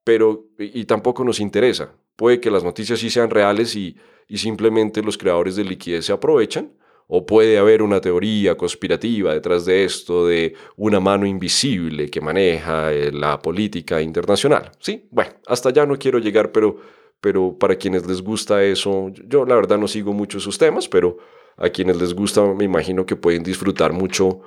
pero 0.02 0.48
y, 0.58 0.84
tampoco 0.84 1.22
nos 1.22 1.38
interesa. 1.38 1.92
Puede 2.16 2.40
que 2.40 2.50
las 2.50 2.64
noticias 2.64 2.98
sí 2.98 3.08
sean 3.08 3.30
reales 3.30 3.76
y, 3.76 3.96
y 4.26 4.38
simplemente 4.38 5.00
los 5.00 5.16
creadores 5.16 5.54
de 5.54 5.62
liquidez 5.62 6.06
se 6.06 6.12
aprovechan, 6.12 6.72
¿O 7.08 7.24
puede 7.24 7.56
haber 7.58 7.82
una 7.82 8.00
teoría 8.00 8.56
conspirativa 8.56 9.32
detrás 9.32 9.64
de 9.64 9.84
esto 9.84 10.26
de 10.26 10.54
una 10.76 10.98
mano 10.98 11.24
invisible 11.24 12.10
que 12.10 12.20
maneja 12.20 12.92
eh, 12.92 13.12
la 13.12 13.40
política 13.40 14.02
internacional? 14.02 14.72
Sí, 14.80 15.06
bueno, 15.12 15.34
hasta 15.46 15.68
allá 15.68 15.86
no 15.86 15.96
quiero 15.98 16.18
llegar, 16.18 16.50
pero, 16.50 16.76
pero 17.20 17.56
para 17.56 17.76
quienes 17.76 18.04
les 18.06 18.20
gusta 18.20 18.62
eso, 18.64 19.10
yo 19.28 19.44
la 19.44 19.54
verdad 19.54 19.78
no 19.78 19.86
sigo 19.86 20.12
mucho 20.12 20.38
esos 20.38 20.58
temas, 20.58 20.88
pero 20.88 21.18
a 21.56 21.68
quienes 21.68 21.96
les 21.96 22.12
gusta 22.12 22.44
me 22.44 22.64
imagino 22.64 23.06
que 23.06 23.14
pueden 23.14 23.44
disfrutar 23.44 23.92
mucho 23.92 24.40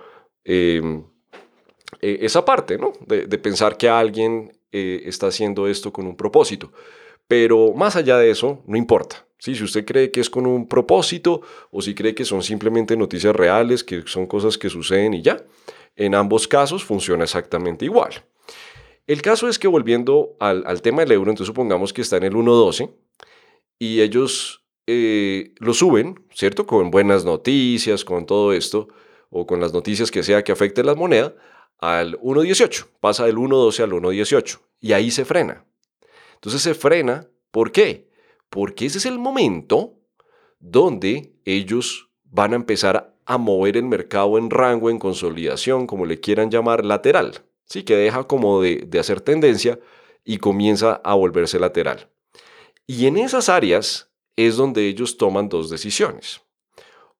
em, 0.43 1.03
e, 2.01 2.19
esa 2.21 2.43
parte, 2.43 2.77
¿no? 2.77 2.91
De, 3.07 3.37
pensar 3.37 3.77
que 3.77 3.87
alguien 3.89 4.51
eh, 4.71 5.03
está 5.05 5.27
haciendo 5.27 5.67
esto 5.67 5.91
con 5.93 6.05
un 6.07 6.15
propósito. 6.15 6.71
Pero 7.29 7.73
más 7.75 7.95
allá 7.95 8.17
de 8.17 8.31
eso, 8.31 8.63
no 8.65 8.75
importa. 8.75 9.23
Si 9.37 9.51
usted 9.63 9.85
cree 9.85 10.09
que 10.09 10.19
es 10.19 10.31
con 10.31 10.47
un 10.47 10.67
propósito 10.67 11.41
o 11.69 11.79
si 11.79 11.93
cree 11.93 12.15
que 12.15 12.25
son 12.25 12.41
simplemente 12.41 12.97
noticias 12.97 13.35
reales, 13.35 13.83
que 13.83 14.01
son 14.07 14.25
cosas 14.25 14.57
que 14.57 14.67
suceden 14.67 15.13
y 15.13 15.21
ya, 15.21 15.45
en 15.95 16.15
ambos 16.15 16.47
casos 16.47 16.83
funciona 16.83 17.25
exactamente 17.25 17.85
igual. 17.85 18.23
El 19.05 19.21
caso 19.21 19.47
es 19.47 19.59
que 19.59 19.67
volviendo 19.67 20.35
al, 20.39 20.81
tema 20.81 21.03
del 21.03 21.11
euro, 21.11 21.29
entonces 21.29 21.47
supongamos 21.47 21.93
que 21.93 22.01
está 22.01 22.17
en 22.17 22.23
el 22.23 22.33
1.12 22.33 22.89
y 23.77 24.01
ellos 24.01 24.65
eh, 24.87 25.53
lo 25.59 25.75
suben, 25.75 26.25
¿cierto? 26.33 26.65
Con 26.65 26.89
buenas 26.89 27.25
noticias, 27.25 28.03
con 28.03 28.25
todo 28.25 28.53
esto, 28.53 28.87
o 29.29 29.45
con 29.45 29.61
las 29.61 29.71
noticias 29.71 30.09
que 30.09 30.23
sea 30.23 30.43
que 30.43 30.51
afecten 30.51 30.87
la 30.87 30.95
moneda, 30.95 31.35
al 31.77 32.19
1.18. 32.21 32.87
Pasa 32.99 33.27
del 33.27 33.35
1.12 33.35 33.83
al 33.83 33.91
1.18 33.91 34.59
y 34.81 34.93
ahí 34.93 35.11
se 35.11 35.25
frena. 35.25 35.63
Entonces 36.39 36.61
se 36.61 36.73
frena, 36.73 37.27
¿por 37.51 37.71
qué? 37.71 38.09
porque 38.49 38.85
ese 38.85 38.97
es 38.97 39.05
el 39.05 39.19
momento 39.19 39.93
donde 40.59 41.33
ellos 41.45 42.09
van 42.23 42.53
a 42.53 42.57
empezar 42.57 43.15
a 43.25 43.37
mover 43.37 43.77
el 43.77 43.85
mercado 43.85 44.37
en 44.37 44.49
rango, 44.49 44.89
en 44.89 44.99
consolidación, 44.99 45.87
como 45.87 46.05
le 46.05 46.19
quieran 46.19 46.49
llamar, 46.49 46.83
lateral. 46.83 47.45
Sí, 47.65 47.83
que 47.83 47.95
deja 47.95 48.23
como 48.23 48.61
de, 48.61 48.83
de 48.87 48.99
hacer 48.99 49.21
tendencia 49.21 49.79
y 50.25 50.37
comienza 50.39 50.99
a 51.03 51.13
volverse 51.13 51.59
lateral. 51.59 52.09
Y 52.87 53.05
en 53.05 53.17
esas 53.17 53.49
áreas 53.49 54.11
es 54.35 54.57
donde 54.57 54.87
ellos 54.87 55.17
toman 55.17 55.49
dos 55.49 55.69
decisiones. 55.69 56.41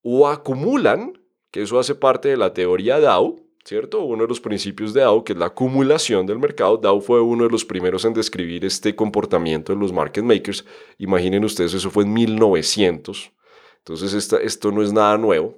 O 0.02 0.28
acumulan 0.28 1.22
que 1.52 1.62
eso 1.62 1.80
hace 1.80 1.94
parte 1.94 2.30
de 2.30 2.38
la 2.38 2.54
teoría 2.54 3.00
DAO, 3.00 3.36
¿cierto? 3.64 4.02
Uno 4.04 4.24
de 4.24 4.30
los 4.30 4.42
principios 4.42 4.94
de 4.94 5.02
DAO, 5.02 5.24
que 5.24 5.34
es 5.34 5.40
la 5.40 5.48
acumulación 5.48 6.26
del 6.26 6.40
mercado. 6.40 6.78
DAO 6.78 7.02
fue 7.02 7.22
uno 7.22 7.44
de 7.44 7.50
los 7.50 7.66
primeros 7.66 8.06
en 8.06 8.14
describir 8.14 8.66
este 8.66 8.96
comportamiento 8.96 9.74
de 9.74 9.80
los 9.80 9.94
market 9.94 10.24
makers. 10.24 10.66
Imaginen 10.98 11.44
ustedes, 11.44 11.74
eso 11.74 11.90
fue 11.90 12.04
en 12.04 12.14
1900. 12.14 13.32
Entonces, 13.80 14.34
esto 14.34 14.72
no 14.72 14.82
es 14.82 14.94
nada 14.94 15.18
nuevo. 15.18 15.56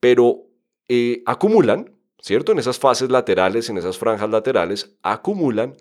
Pero 0.00 0.46
eh, 0.88 1.22
acumulan, 1.26 1.96
¿cierto? 2.20 2.52
En 2.52 2.58
esas 2.58 2.78
fases 2.78 3.10
laterales, 3.10 3.68
en 3.70 3.78
esas 3.78 3.98
franjas 3.98 4.30
laterales, 4.30 4.96
acumulan 5.02 5.76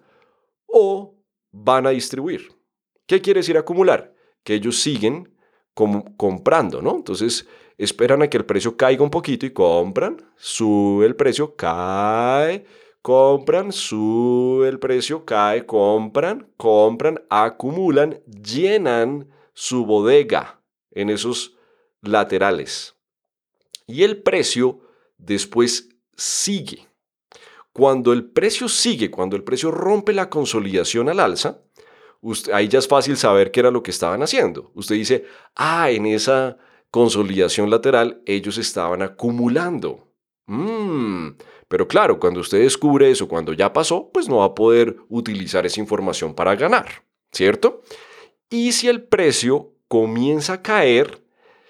o 0.65 1.15
van 1.51 1.87
a 1.87 1.91
distribuir. 1.91 2.49
¿Qué 3.05 3.21
quiere 3.21 3.41
decir 3.41 3.57
acumular? 3.57 4.13
Que 4.43 4.55
ellos 4.55 4.79
siguen 4.79 5.32
comprando, 5.73 6.81
¿no? 6.81 6.95
Entonces 6.95 7.47
esperan 7.77 8.21
a 8.21 8.27
que 8.29 8.37
el 8.37 8.45
precio 8.45 8.77
caiga 8.77 9.03
un 9.03 9.09
poquito 9.09 9.45
y 9.45 9.51
compran, 9.51 10.17
sube 10.35 11.05
el 11.05 11.15
precio, 11.15 11.55
cae, 11.55 12.65
compran, 13.01 13.71
sube 13.71 14.69
el 14.69 14.79
precio, 14.79 15.25
cae, 15.25 15.65
compran, 15.65 16.47
compran, 16.57 17.21
acumulan, 17.29 18.19
llenan 18.25 19.29
su 19.53 19.85
bodega 19.85 20.61
en 20.91 21.09
esos 21.09 21.55
laterales. 22.01 22.95
Y 23.87 24.03
el 24.03 24.21
precio 24.21 24.79
después 25.17 25.89
sigue. 26.15 26.87
Cuando 27.73 28.13
el 28.13 28.25
precio 28.25 28.69
sigue, 28.69 29.09
cuando 29.09 29.35
el 29.35 29.43
precio 29.43 29.71
rompe 29.71 30.13
la 30.13 30.29
consolidación 30.29 31.09
al 31.09 31.19
alza, 31.19 31.59
ahí 32.53 32.67
ya 32.67 32.79
es 32.79 32.87
fácil 32.87 33.17
saber 33.17 33.51
qué 33.51 33.59
era 33.59 33.71
lo 33.71 33.83
que 33.83 33.91
estaban 33.91 34.21
haciendo. 34.23 34.71
Usted 34.75 34.95
dice, 34.95 35.25
ah, 35.55 35.89
en 35.89 36.05
esa 36.05 36.57
consolidación 36.91 37.69
lateral 37.69 38.21
ellos 38.25 38.57
estaban 38.57 39.01
acumulando. 39.01 40.07
Mm, 40.45 41.29
pero 41.67 41.87
claro, 41.87 42.19
cuando 42.19 42.39
usted 42.39 42.59
descubre 42.59 43.09
eso, 43.09 43.27
cuando 43.27 43.53
ya 43.53 43.73
pasó, 43.73 44.09
pues 44.13 44.27
no 44.29 44.37
va 44.37 44.45
a 44.45 44.55
poder 44.55 44.97
utilizar 45.09 45.65
esa 45.65 45.79
información 45.79 46.33
para 46.33 46.55
ganar, 46.55 47.03
¿cierto? 47.31 47.81
Y 48.49 48.71
si 48.73 48.87
el 48.87 49.03
precio 49.03 49.73
comienza 49.87 50.53
a 50.53 50.61
caer, 50.61 51.23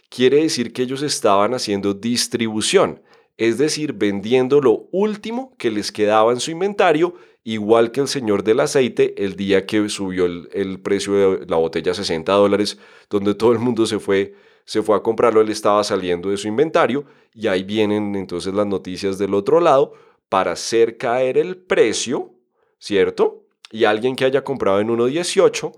quiere 0.10 0.42
decir 0.44 0.74
que 0.74 0.84
ellos 0.84 1.02
estaban 1.02 1.54
haciendo 1.54 1.94
distribución 1.94 3.02
es 3.38 3.58
decir, 3.58 3.94
vendiendo 3.94 4.62
lo 4.62 4.88
último 4.92 5.56
que 5.58 5.72
les 5.72 5.92
quedaba 5.92 6.32
en 6.32 6.40
su 6.40 6.52
inventario, 6.52 7.16
igual 7.44 7.92
que 7.92 8.02
el 8.02 8.08
señor 8.08 8.44
del 8.44 8.60
aceite 8.60 9.24
el 9.24 9.36
día 9.36 9.66
que 9.66 9.90
subió 9.90 10.26
el, 10.26 10.80
precio 10.82 11.40
de 11.40 11.46
la 11.46 11.58
botella 11.58 11.92
a 11.92 11.96
60 11.96 12.32
dólares, 12.32 12.78
donde 13.10 13.36
todo 13.36 13.52
el 13.52 13.60
mundo 13.60 13.86
se 13.86 14.00
fue, 14.00 14.36
se 14.66 14.82
fue 14.82 14.96
a 14.96 15.02
comprarlo, 15.02 15.42
él 15.42 15.50
estaba 15.50 15.84
saliendo 15.84 16.30
de 16.30 16.38
su 16.38 16.48
inventario 16.48 17.06
y 17.34 17.48
ahí 17.48 17.64
vienen 17.64 18.16
entonces 18.16 18.54
las 18.54 18.68
noticias 18.68 19.18
del 19.18 19.34
otro 19.34 19.60
lado 19.60 19.94
para 20.30 20.54
hacer 20.54 20.98
caer 20.98 21.38
el 21.38 21.58
precio, 21.58 22.32
¿cierto? 22.80 23.44
Y 23.72 23.86
alguien 23.86 24.16
que 24.16 24.26
haya 24.26 24.44
comprado 24.44 24.80
en 24.80 24.90
1.18 24.90 25.72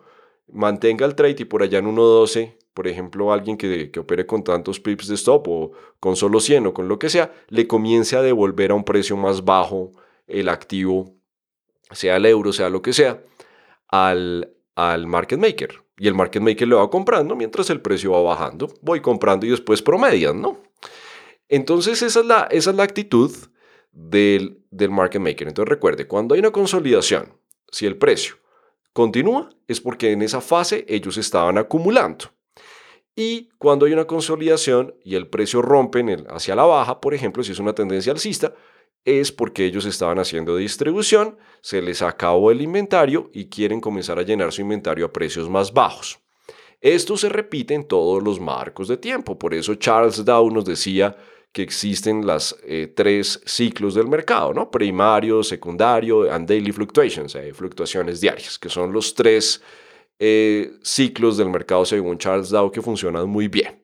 mantenga 0.51 1.05
el 1.05 1.15
trade 1.15 1.37
y 1.39 1.45
por 1.45 1.63
allá 1.63 1.79
en 1.79 1.95
1.12 1.95 2.55
por 2.75 2.89
ejemplo, 2.89 3.31
alguien 3.31 3.55
que, 3.55 3.89
opere 3.97 4.25
con 4.25 4.43
tantos 4.43 4.81
pips 4.81 5.07
de 5.07 5.15
stop 5.15 5.47
o 5.47 5.71
con 6.01 6.17
solo 6.17 6.41
100 6.41 6.67
o 6.67 6.73
con 6.73 6.89
lo 6.89 6.99
que 6.99 7.09
sea, 7.09 7.33
le 7.47 7.67
comience 7.67 8.17
a 8.17 8.21
devolver 8.21 8.71
a 8.71 8.73
un 8.73 8.83
precio 8.83 9.15
más 9.15 9.45
bajo 9.45 9.93
el 10.27 10.49
activo, 10.49 11.14
sea 11.91 12.17
el 12.17 12.25
euro, 12.25 12.53
sea 12.53 12.69
lo 12.69 12.81
que 12.81 12.93
sea, 12.93 13.21
al, 13.87 14.53
al 14.75 15.07
market 15.07 15.39
maker. 15.39 15.83
Y 15.97 16.07
el 16.07 16.13
market 16.13 16.41
maker 16.41 16.67
le 16.67 16.75
va 16.75 16.89
comprando 16.89 17.35
mientras 17.35 17.69
el 17.69 17.81
precio 17.81 18.11
va 18.11 18.21
bajando. 18.21 18.67
Voy 18.81 19.01
comprando 19.01 19.45
y 19.45 19.49
después 19.49 19.81
promedian, 19.81 20.41
¿no? 20.41 20.61
Entonces 21.47 22.01
esa 22.01 22.19
es 22.19 22.25
la, 22.25 22.47
esa 22.51 22.71
es 22.71 22.75
la 22.75 22.83
actitud 22.83 23.31
del, 23.91 24.61
del 24.71 24.91
market 24.91 25.21
maker. 25.21 25.47
Entonces 25.47 25.69
recuerde, 25.69 26.07
cuando 26.07 26.33
hay 26.33 26.39
una 26.39 26.51
consolidación, 26.51 27.33
si 27.71 27.85
el 27.85 27.97
precio 27.97 28.35
continúa, 28.93 29.49
es 29.67 29.79
porque 29.79 30.11
en 30.11 30.21
esa 30.21 30.41
fase 30.41 30.85
ellos 30.87 31.17
estaban 31.17 31.57
acumulando. 31.57 32.31
Y 33.15 33.49
cuando 33.57 33.85
hay 33.85 33.93
una 33.93 34.05
consolidación 34.05 34.95
y 35.03 35.15
el 35.15 35.27
precio 35.27 35.61
rompe 35.61 36.03
hacia 36.29 36.55
la 36.55 36.63
baja, 36.63 36.99
por 36.99 37.13
ejemplo, 37.13 37.43
si 37.43 37.53
es 37.53 37.59
una 37.59 37.73
tendencia 37.73 38.11
alcista, 38.11 38.53
es 39.05 39.31
porque 39.31 39.65
ellos 39.65 39.85
estaban 39.85 40.17
haciendo 40.17 40.57
distribución, 40.57 41.37
se 41.61 41.81
les 41.81 42.01
acabó 42.01 42.51
el 42.51 42.61
inventario 42.61 43.29
y 43.33 43.45
quieren 43.45 43.79
comenzar 43.79 44.17
a 44.17 44.23
llenar 44.23 44.51
su 44.51 44.61
inventario 44.61 45.05
a 45.05 45.13
precios 45.13 45.47
más 45.47 45.71
bajos. 45.71 46.19
Esto 46.81 47.15
se 47.15 47.29
repite 47.29 47.75
en 47.75 47.87
todos 47.87 48.21
los 48.21 48.39
marcos 48.39 48.87
de 48.87 48.97
tiempo, 48.97 49.37
por 49.37 49.53
eso 49.53 49.75
Charles 49.75 50.25
Dow 50.25 50.49
nos 50.51 50.65
decía 50.65 51.15
que 51.51 51.61
existen 51.61 52.25
las 52.25 52.55
eh, 52.63 52.91
tres 52.93 53.41
ciclos 53.45 53.95
del 53.95 54.07
mercado, 54.07 54.53
¿no? 54.53 54.69
Primario, 54.69 55.41
secundario 55.41 56.29
and 56.29 56.47
daily 56.47 56.71
fluctuations, 56.73 57.33
eh, 57.35 57.53
fluctuaciones 57.53 58.19
diarias, 58.19 58.59
que 58.59 58.67
son 58.69 58.91
los 58.91 59.15
tres 59.15 59.61
eh, 60.19 60.73
ciclos 60.83 61.37
del 61.37 61.49
mercado 61.49 61.85
según 61.85 62.17
Charles 62.17 62.49
Dow 62.49 62.71
que 62.71 62.81
funcionan 62.81 63.29
muy 63.29 63.47
bien. 63.47 63.81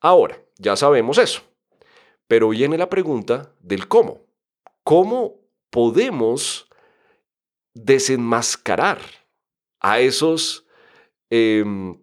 Ahora, 0.00 0.40
ya 0.56 0.76
sabemos 0.76 1.18
eso, 1.18 1.42
pero 2.26 2.48
viene 2.48 2.78
la 2.78 2.88
pregunta 2.88 3.52
del 3.60 3.86
cómo. 3.86 4.27
¿Cómo 4.88 5.34
podemos 5.68 6.66
desenmascarar 7.74 8.98
a 9.80 10.00
esos 10.00 10.64
em, 11.28 11.98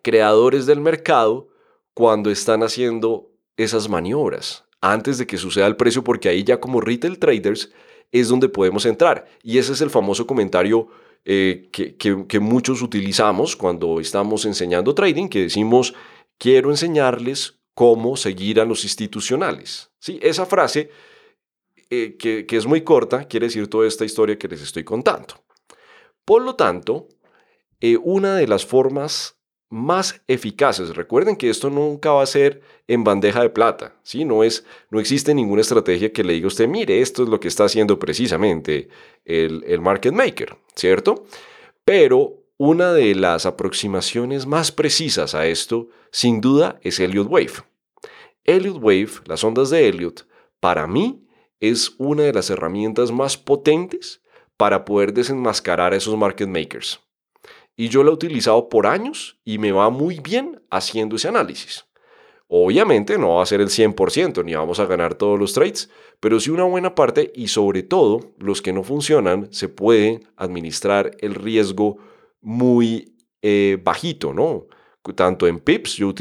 creadores 0.00 0.64
del 0.64 0.80
mercado 0.80 1.48
cuando 1.92 2.30
están 2.30 2.62
haciendo 2.62 3.32
esas 3.56 3.88
maniobras 3.88 4.64
antes 4.80 5.18
de 5.18 5.26
que 5.26 5.38
suceda 5.38 5.66
el 5.66 5.74
precio? 5.74 6.04
Porque 6.04 6.28
ahí 6.28 6.44
ya 6.44 6.60
como 6.60 6.80
retail 6.80 7.18
traders 7.18 7.72
es 8.12 8.28
donde 8.28 8.48
podemos 8.48 8.86
entrar. 8.86 9.26
Y 9.42 9.58
ese 9.58 9.72
es 9.72 9.80
el 9.80 9.90
famoso 9.90 10.24
comentario 10.24 10.86
eh, 11.24 11.68
que, 11.72 12.38
muchos 12.38 12.80
utilizamos 12.80 13.56
cuando 13.56 13.98
estamos 13.98 14.44
enseñando 14.44 14.94
trading, 14.94 15.26
que 15.26 15.40
decimos, 15.40 15.94
quiero 16.38 16.70
enseñarles 16.70 17.58
cómo 17.74 18.16
seguir 18.16 18.60
a 18.60 18.64
los 18.64 18.84
institucionales. 18.84 19.90
¿Sí? 19.98 20.20
Esa 20.22 20.46
frase, 20.46 20.90
eh, 21.90 22.16
que, 22.16 22.46
es 22.56 22.66
muy 22.66 22.82
corta, 22.82 23.24
quiere 23.24 23.46
decir 23.46 23.68
toda 23.68 23.88
esta 23.88 24.04
historia 24.04 24.38
que 24.38 24.46
les 24.46 24.62
estoy 24.62 24.84
contando. 24.84 25.34
Por 26.24 26.42
lo 26.42 26.54
tanto, 26.54 27.08
eh, 27.80 27.96
una 27.96 28.36
de 28.36 28.46
las 28.46 28.64
formas 28.64 29.40
más 29.70 30.22
eficaces. 30.26 30.96
Recuerden 30.96 31.36
que 31.36 31.48
esto 31.48 31.70
nunca 31.70 32.12
va 32.12 32.22
a 32.22 32.26
ser 32.26 32.60
en 32.88 33.04
bandeja 33.04 33.42
de 33.42 33.50
plata, 33.50 33.96
¿sí? 34.02 34.24
No, 34.24 34.42
es, 34.42 34.64
no 34.90 34.98
existe 34.98 35.32
ninguna 35.32 35.60
estrategia 35.60 36.12
que 36.12 36.24
le 36.24 36.32
diga 36.32 36.46
a 36.46 36.48
usted, 36.48 36.66
mire, 36.66 37.00
esto 37.00 37.22
es 37.22 37.28
lo 37.28 37.38
que 37.38 37.48
está 37.48 37.64
haciendo 37.64 37.98
precisamente 37.98 38.88
el, 39.24 39.62
el 39.66 39.80
market 39.80 40.12
maker, 40.12 40.56
¿cierto? 40.74 41.24
Pero 41.84 42.40
una 42.56 42.92
de 42.92 43.14
las 43.14 43.46
aproximaciones 43.46 44.46
más 44.46 44.72
precisas 44.72 45.34
a 45.34 45.46
esto, 45.46 45.88
sin 46.10 46.40
duda, 46.40 46.78
es 46.82 46.98
Elliott 46.98 47.28
Wave. 47.30 47.64
Elliott 48.44 48.78
Wave, 48.82 49.10
las 49.26 49.42
ondas 49.44 49.70
de 49.70 49.88
Elliott, 49.88 50.26
para 50.58 50.86
mí 50.86 51.24
es 51.60 51.94
una 51.98 52.24
de 52.24 52.32
las 52.32 52.50
herramientas 52.50 53.12
más 53.12 53.36
potentes 53.36 54.22
para 54.56 54.84
poder 54.84 55.12
desenmascarar 55.12 55.92
a 55.92 55.96
esos 55.96 56.16
market 56.16 56.48
makers 56.48 57.00
y 57.80 57.88
yo 57.88 58.04
la 58.04 58.10
he 58.10 58.12
utilizado 58.12 58.68
por 58.68 58.86
años 58.86 59.38
y 59.42 59.56
me 59.56 59.72
va 59.72 59.88
muy 59.88 60.20
bien 60.20 60.60
haciendo 60.68 61.16
ese 61.16 61.28
análisis. 61.28 61.86
Obviamente 62.46 63.16
no 63.16 63.36
va 63.36 63.42
a 63.42 63.46
ser 63.46 63.62
el 63.62 63.68
100% 63.68 64.44
ni 64.44 64.54
vamos 64.54 64.80
a 64.80 64.84
ganar 64.84 65.14
todos 65.14 65.38
los 65.38 65.54
trades, 65.54 65.88
pero 66.20 66.38
sí 66.40 66.50
una 66.50 66.64
buena 66.64 66.94
parte 66.94 67.32
y 67.34 67.48
sobre 67.48 67.82
todo 67.82 68.20
los 68.36 68.60
que 68.60 68.74
no 68.74 68.82
funcionan 68.82 69.48
se 69.50 69.70
puede 69.70 70.20
administrar 70.36 71.12
el 71.20 71.34
riesgo 71.34 71.96
muy 72.42 73.14
eh, 73.40 73.78
bajito, 73.82 74.34
¿no? 74.34 74.66
Tanto 75.14 75.46
en 75.46 75.58
pips, 75.60 75.96
yo 75.96 76.12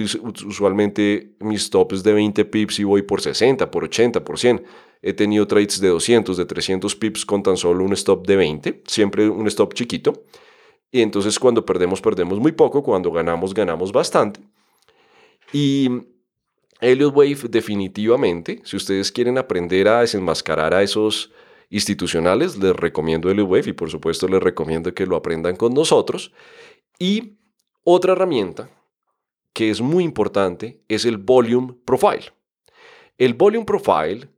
usualmente 0.45 1.35
mis 1.41 1.63
stops 1.63 2.03
de 2.03 2.13
20 2.13 2.45
pips 2.45 2.79
y 2.79 2.85
voy 2.85 3.01
por 3.01 3.19
60, 3.19 3.69
por 3.69 3.83
80, 3.83 4.23
por 4.23 4.39
100. 4.39 4.63
He 5.01 5.13
tenido 5.13 5.47
trades 5.47 5.79
de 5.79 5.87
200, 5.87 6.35
de 6.35 6.45
300 6.45 6.95
pips 6.95 7.25
con 7.25 7.41
tan 7.41 7.55
solo 7.55 7.83
un 7.83 7.93
stop 7.93 8.27
de 8.27 8.35
20, 8.35 8.83
siempre 8.85 9.29
un 9.29 9.47
stop 9.47 9.73
chiquito. 9.73 10.25
Y 10.91 11.01
entonces 11.01 11.39
cuando 11.39 11.65
perdemos, 11.65 12.01
perdemos 12.01 12.39
muy 12.39 12.51
poco, 12.51 12.83
cuando 12.83 13.11
ganamos, 13.11 13.53
ganamos 13.53 13.91
bastante. 13.91 14.41
Y 15.53 15.89
Elliot 16.81 17.15
Wave 17.15 17.47
definitivamente, 17.49 18.61
si 18.63 18.75
ustedes 18.75 19.11
quieren 19.11 19.37
aprender 19.37 19.87
a 19.87 20.01
desenmascarar 20.01 20.73
a 20.73 20.83
esos 20.83 21.31
institucionales, 21.69 22.57
les 22.57 22.75
recomiendo 22.75 23.29
Elliot 23.29 23.47
Wave 23.47 23.69
y 23.69 23.73
por 23.73 23.89
supuesto 23.89 24.27
les 24.27 24.41
recomiendo 24.41 24.93
que 24.93 25.05
lo 25.05 25.15
aprendan 25.15 25.55
con 25.55 25.73
nosotros. 25.73 26.33
Y 26.97 27.37
otra 27.83 28.13
herramienta 28.13 28.69
que 29.53 29.69
es 29.69 29.81
muy 29.81 30.03
importante 30.03 30.81
es 30.87 31.05
el 31.05 31.17
Volume 31.17 31.75
Profile. 31.85 32.31
El 33.17 33.33
Volume 33.33 33.65
Profile 33.65 34.29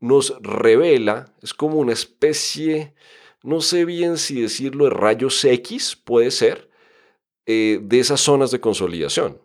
nos 0.00 0.34
revela, 0.40 1.34
es 1.42 1.54
como 1.54 1.78
una 1.78 1.92
especie 1.92 2.94
no 3.42 3.60
sé 3.60 3.84
bien 3.84 4.18
si 4.18 4.40
decirlo 4.40 4.84
de 4.84 4.90
rayos 4.90 5.44
X, 5.44 5.96
puede 5.96 6.30
ser, 6.30 6.68
eh, 7.46 7.80
de 7.82 8.00
esas 8.00 8.20
zonas 8.20 8.50
de 8.50 8.60
consolidación. 8.60 9.40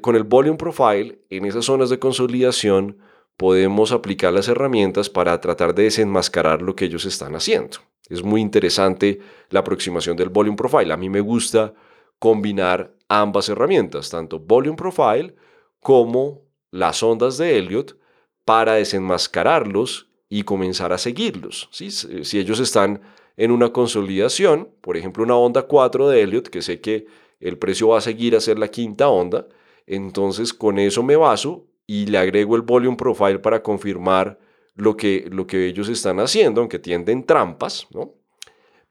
con 0.00 0.16
el 0.16 0.24
volume 0.24 0.58
profile, 0.58 1.20
en 1.30 1.44
esas 1.44 1.66
zonas 1.66 1.88
de 1.88 2.00
consolidación, 2.00 2.98
podemos 3.36 3.92
aplicar 3.92 4.32
las 4.32 4.48
herramientas 4.48 5.08
para 5.08 5.40
tratar 5.40 5.72
de 5.74 5.84
desenmascarar 5.84 6.62
lo 6.62 6.74
que 6.74 6.86
ellos 6.86 7.04
están 7.04 7.36
haciendo. 7.36 7.78
Es 8.08 8.24
muy 8.24 8.40
interesante 8.40 9.20
la 9.50 9.60
aproximación 9.60 10.16
del 10.16 10.30
volume 10.30 10.56
profile. 10.56 10.92
A 10.92 10.96
mí 10.96 11.08
me 11.08 11.20
gusta 11.20 11.72
combinar 12.18 12.92
ambas 13.08 13.48
herramientas, 13.48 14.10
tanto 14.10 14.40
volume 14.40 14.76
profile 14.76 15.34
como 15.78 16.42
las 16.72 17.02
ondas 17.04 17.38
de 17.38 17.56
Elliot, 17.56 17.96
para 18.44 18.74
desenmascararlos 18.74 20.08
y 20.28 20.44
comenzar 20.44 20.92
a 20.92 20.98
seguirlos. 20.98 21.68
Si 21.72 22.38
ellos 22.38 22.60
están 22.60 23.02
en 23.36 23.50
una 23.50 23.72
consolidación, 23.72 24.70
por 24.80 24.96
ejemplo 24.96 25.24
una 25.24 25.36
onda 25.36 25.62
4 25.62 26.08
de 26.08 26.22
Elliot, 26.22 26.48
que 26.48 26.62
sé 26.62 26.80
que 26.80 27.06
el 27.40 27.58
precio 27.58 27.88
va 27.88 27.98
a 27.98 28.02
seguir 28.02 28.36
a 28.36 28.40
ser 28.40 28.58
la 28.58 28.68
quinta 28.68 29.08
onda, 29.08 29.46
entonces 29.86 30.54
con 30.54 30.78
eso 30.78 31.02
me 31.02 31.16
baso 31.16 31.66
y 31.86 32.06
le 32.06 32.18
agrego 32.18 32.56
el 32.56 32.62
volume 32.62 32.96
profile 32.96 33.38
para 33.40 33.62
confirmar 33.62 34.38
lo 34.74 34.96
que, 34.96 35.28
lo 35.30 35.46
que 35.46 35.66
ellos 35.66 35.88
están 35.88 36.20
haciendo, 36.20 36.60
aunque 36.60 36.78
tienden 36.78 37.24
trampas, 37.24 37.86
¿no? 37.90 38.14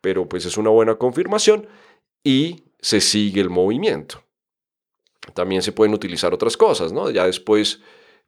Pero 0.01 0.27
pues 0.27 0.45
es 0.45 0.57
una 0.57 0.69
buena 0.69 0.95
confirmación 0.95 1.67
y 2.23 2.63
se 2.79 3.01
sigue 3.01 3.41
el 3.41 3.49
movimiento. 3.49 4.23
También 5.33 5.61
se 5.61 5.71
pueden 5.71 5.93
utilizar 5.93 6.33
otras 6.33 6.57
cosas, 6.57 6.91
¿no? 6.91 7.09
Ya 7.09 7.25
después 7.25 7.81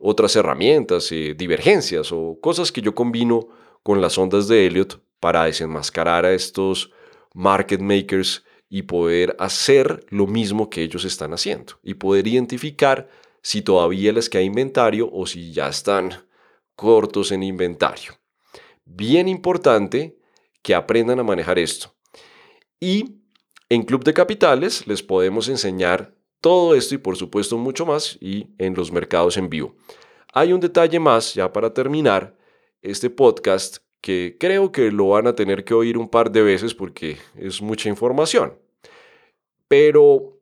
otras 0.05 0.35
herramientas, 0.35 1.09
eh, 1.13 1.33
divergencias 1.33 2.11
o 2.11 2.37
cosas 2.41 2.73
que 2.73 2.81
yo 2.81 2.93
combino 2.93 3.47
con 3.83 4.01
las 4.01 4.17
ondas 4.17 4.49
de 4.49 4.67
Elliot 4.67 5.01
para 5.21 5.45
desenmascarar 5.45 6.25
a 6.25 6.33
estos 6.33 6.91
market 7.33 7.79
makers 7.79 8.43
y 8.67 8.81
poder 8.81 9.33
hacer 9.39 10.05
lo 10.09 10.27
mismo 10.27 10.69
que 10.69 10.83
ellos 10.83 11.05
están 11.05 11.33
haciendo 11.33 11.75
y 11.81 11.93
poder 11.93 12.27
identificar 12.27 13.07
si 13.41 13.61
todavía 13.61 14.11
les 14.11 14.29
queda 14.29 14.41
inventario 14.41 15.09
o 15.09 15.25
si 15.25 15.53
ya 15.53 15.69
están 15.69 16.11
cortos 16.75 17.31
en 17.31 17.41
inventario. 17.41 18.11
Bien 18.83 19.29
importante 19.29 20.17
que 20.61 20.75
aprendan 20.75 21.19
a 21.19 21.23
manejar 21.23 21.57
esto. 21.57 21.95
Y 22.77 23.21
en 23.69 23.83
Club 23.83 24.03
de 24.03 24.13
Capitales 24.13 24.85
les 24.85 25.01
podemos 25.01 25.47
enseñar 25.47 26.13
todo 26.43 26.75
esto 26.75 26.93
y 26.93 26.97
por 26.97 27.15
supuesto 27.15 27.57
mucho 27.57 27.85
más 27.85 28.17
y 28.19 28.47
en 28.57 28.73
los 28.73 28.91
mercados 28.91 29.37
en 29.37 29.49
vivo. 29.49 29.75
Hay 30.33 30.51
un 30.51 30.59
detalle 30.59 30.99
más 30.99 31.33
ya 31.33 31.53
para 31.53 31.73
terminar 31.73 32.35
este 32.81 33.09
podcast 33.09 33.77
que 34.01 34.35
creo 34.37 34.69
que 34.69 34.91
lo 34.91 35.07
van 35.07 35.25
a 35.27 35.35
tener 35.35 35.63
que 35.63 35.73
oír 35.73 35.97
un 35.97 36.09
par 36.09 36.29
de 36.29 36.41
veces 36.41 36.75
porque 36.75 37.15
es 37.37 37.61
mucha 37.61 37.87
información. 37.87 38.55
Pero 39.69 40.37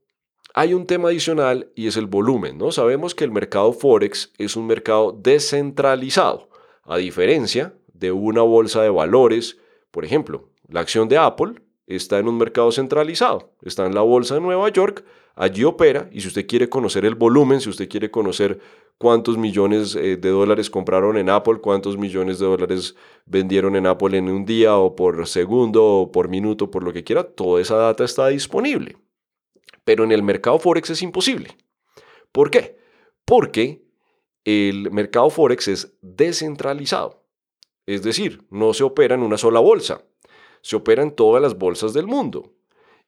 hay 0.56 0.74
un 0.74 0.88
tema 0.88 1.10
adicional 1.10 1.72
y 1.76 1.86
es 1.86 1.96
el 1.98 2.08
volumen, 2.08 2.58
¿no? 2.58 2.72
Sabemos 2.72 3.14
que 3.14 3.24
el 3.24 3.32
mercado 3.32 3.72
Forex 3.72 4.34
es 4.40 4.56
un 4.56 4.66
mercado 4.66 5.12
descentralizado, 5.12 6.50
a 6.84 6.98
diferencia 6.98 7.76
de 7.94 8.12
una 8.12 8.42
bolsa 8.42 8.82
de 8.82 8.90
valores, 8.90 9.60
por 9.92 10.04
ejemplo, 10.04 10.50
la 10.68 10.80
acción 10.80 11.08
de 11.08 11.20
Apple 11.20 11.62
está 11.86 12.18
en 12.18 12.28
un 12.28 12.40
mercado 12.40 12.72
centralizado, 12.72 13.52
está 13.62 13.86
en 13.86 13.94
la 13.94 14.02
bolsa 14.02 14.34
de 14.34 14.42
Nueva 14.42 14.68
York, 14.70 15.04
allí 15.36 15.64
opera 15.64 16.10
y 16.12 16.22
si 16.22 16.28
usted 16.28 16.48
quiere 16.48 16.70
conocer 16.70 17.06
el 17.06 17.16
volumen, 17.16 17.62
si 17.62 17.70
usted 17.70 17.90
quiere 17.90 18.12
conocer 18.12 18.60
cuántos 18.98 19.38
millones 19.38 19.96
eh, 19.96 20.18
de 20.18 20.30
dólares 20.30 20.70
compraron 20.70 21.18
en 21.18 21.30
Apple, 21.30 21.60
cuántos 21.60 21.98
millones 21.98 22.40
de 22.40 22.46
dólares 22.46 22.96
vendieron 23.26 23.76
en 23.76 23.88
Apple 23.88 24.18
en 24.18 24.30
un 24.30 24.46
día 24.46 24.78
o 24.78 24.96
por 24.96 25.28
segundo 25.28 25.84
o 25.86 26.12
por 26.12 26.30
minuto, 26.30 26.70
por 26.70 26.84
lo 26.84 26.94
que 26.94 27.04
quiera, 27.04 27.24
toda 27.24 27.62
esa 27.62 27.76
data 27.76 28.04
está 28.04 28.28
disponible. 28.28 28.98
Pero 29.84 30.04
en 30.04 30.12
el 30.12 30.22
mercado 30.22 30.60
Forex 30.60 30.92
es 30.92 31.02
imposible. 31.02 31.58
¿Por 32.32 32.52
qué? 32.52 32.78
Porque 33.26 33.84
el 34.46 34.92
mercado 34.92 35.30
Forex 35.30 35.68
es 35.68 35.98
descentralizado. 36.02 37.24
Es 37.86 38.04
decir, 38.04 38.46
no 38.50 38.74
se 38.74 38.84
opera 38.84 39.16
en 39.16 39.24
una 39.24 39.38
sola 39.38 39.60
bolsa, 39.60 40.04
se 40.62 40.76
opera 40.76 41.02
en 41.02 41.16
todas 41.16 41.42
las 41.42 41.58
bolsas 41.58 41.94
del 41.94 42.08
mundo. 42.08 42.54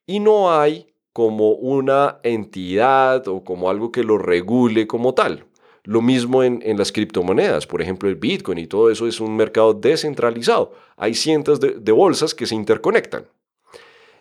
Y 0.06 0.20
no 0.20 0.52
hay 0.52 0.93
como 1.14 1.52
una 1.52 2.20
entidad 2.24 3.28
o 3.28 3.44
como 3.44 3.70
algo 3.70 3.92
que 3.92 4.04
lo 4.04 4.18
regule 4.18 4.88
como 4.88 5.14
tal. 5.14 5.46
Lo 5.84 6.02
mismo 6.02 6.44
en, 6.44 6.62
las 6.78 6.92
criptomonedas, 6.92 7.68
por 7.68 7.82
ejemplo 7.82 8.10
el 8.10 8.16
Bitcoin 8.16 8.58
y 8.58 8.68
todo 8.68 8.90
eso 8.90 9.08
es 9.08 9.20
un 9.20 9.36
mercado 9.36 9.74
descentralizado. 9.74 10.74
Hay 10.98 11.14
cientos 11.14 11.60
de 11.60 11.92
bolsas 11.92 12.34
que 12.34 12.46
se 12.46 12.56
interconectan. 12.56 13.28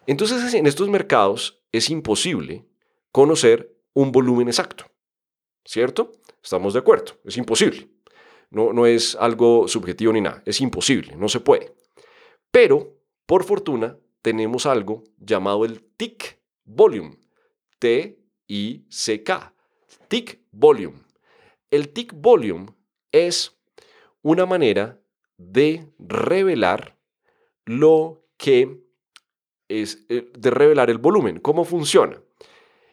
Entonces 0.07 0.53
en 0.55 0.67
estos 0.67 0.89
mercados 0.89 1.61
es 1.71 1.89
imposible 1.89 2.65
conocer 3.13 3.75
un 3.95 4.11
volumen 4.13 4.49
exacto. 4.49 4.87
¿Cierto? 5.65 6.13
Estamos 6.43 6.73
de 6.73 6.81
acuerdo. 6.81 7.13
Es 7.25 7.37
imposible. 7.37 7.89
No, 8.51 8.73
no 8.73 8.87
es 8.87 9.15
algo 9.15 9.69
subjetivo 9.69 10.13
ni 10.13 10.21
nada. 10.21 10.43
Es 10.45 10.61
imposible. 10.61 11.15
No 11.17 11.29
se 11.29 11.41
puede. 11.41 11.73
Pero, 12.51 12.97
por 13.27 13.45
fortuna, 13.45 13.97
tenemos 14.21 14.67
algo 14.67 15.05
llamado 15.19 15.65
el 15.65 15.83
tick 15.97 16.42
volume. 16.65 17.19
T-I-C-K. 17.79 19.55
Tick 20.09 20.41
volume. 20.51 20.99
El 21.71 21.89
tick 21.89 22.13
volume 22.15 22.67
es 23.11 23.59
una 24.21 24.47
manera 24.47 25.01
de 25.39 25.89
revelar 25.99 26.99
lo 27.65 28.27
que 28.37 28.83
es 29.69 30.05
eh, 30.09 30.31
de 30.37 30.51
revelar 30.51 30.91
el 30.91 30.99
volumen. 30.99 31.41
¿Cómo 31.41 31.65
funciona? 31.65 32.23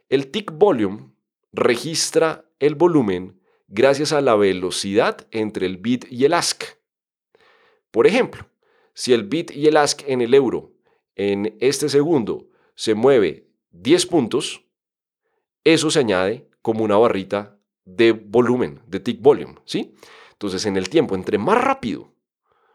El 0.08 0.32
tick 0.32 0.52
volume 0.52 1.12
registra 1.52 2.46
el 2.60 2.76
volumen 2.76 3.42
gracias 3.68 4.14
a 4.14 4.22
la 4.22 4.36
velocidad 4.36 5.28
entre 5.32 5.66
el 5.66 5.78
bit 5.78 6.06
y 6.10 6.26
el 6.26 6.34
ask. 6.34 6.64
Por 7.92 8.08
ejemplo, 8.08 8.50
si 8.94 9.14
el 9.14 9.24
bit 9.24 9.52
y 9.52 9.68
el 9.68 9.78
ask 9.78 10.04
en 10.08 10.22
el 10.22 10.34
euro 10.34 10.74
en 11.16 11.58
este 11.60 11.90
segundo 11.90 12.48
se 12.76 12.94
mueve 12.94 13.49
10 13.72 14.06
puntos, 14.08 14.66
eso 15.64 15.92
se 15.92 16.00
añade 16.00 16.48
como 16.62 16.84
una 16.84 16.98
barrita 16.98 17.58
de 17.86 18.12
volumen, 18.12 18.82
de 18.88 19.00
tick 19.00 19.22
volume, 19.22 19.56
¿sí? 19.66 19.96
Entonces, 20.32 20.66
en 20.66 20.78
el 20.78 20.90
tiempo, 20.90 21.16
entre 21.16 21.38
más 21.38 21.62
rápido 21.62 22.14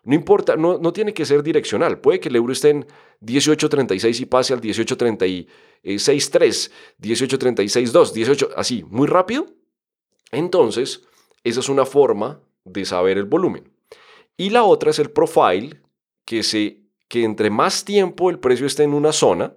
no 0.04 0.14
importa, 0.14 0.54
no, 0.56 0.78
no 0.78 0.92
tiene 0.92 1.12
que 1.14 1.24
ser 1.24 1.42
direccional. 1.42 1.98
Puede 1.98 2.20
que 2.20 2.28
el 2.28 2.36
euro 2.36 2.52
esté 2.52 2.68
en 2.70 2.86
18.36 3.22 4.20
y 4.20 4.26
pase 4.26 4.52
al 4.52 4.60
18.36.3, 4.60 6.70
18.36.2, 7.00 8.12
18, 8.12 8.50
así, 8.56 8.84
muy 8.88 9.06
rápido. 9.06 9.46
Entonces, 10.30 11.04
esa 11.42 11.60
es 11.60 11.70
una 11.70 11.86
forma 11.86 12.42
de 12.64 12.84
saber 12.84 13.16
el 13.16 13.24
volumen. 13.24 13.72
Y 14.36 14.50
la 14.50 14.64
otra 14.64 14.90
es 14.90 14.98
el 14.98 15.10
profile, 15.10 15.80
que, 16.26 16.42
se, 16.42 16.82
que 17.08 17.24
entre 17.24 17.48
más 17.50 17.84
tiempo 17.84 18.30
el 18.30 18.40
precio 18.40 18.66
esté 18.66 18.82
en 18.82 18.92
una 18.92 19.12
zona, 19.12 19.54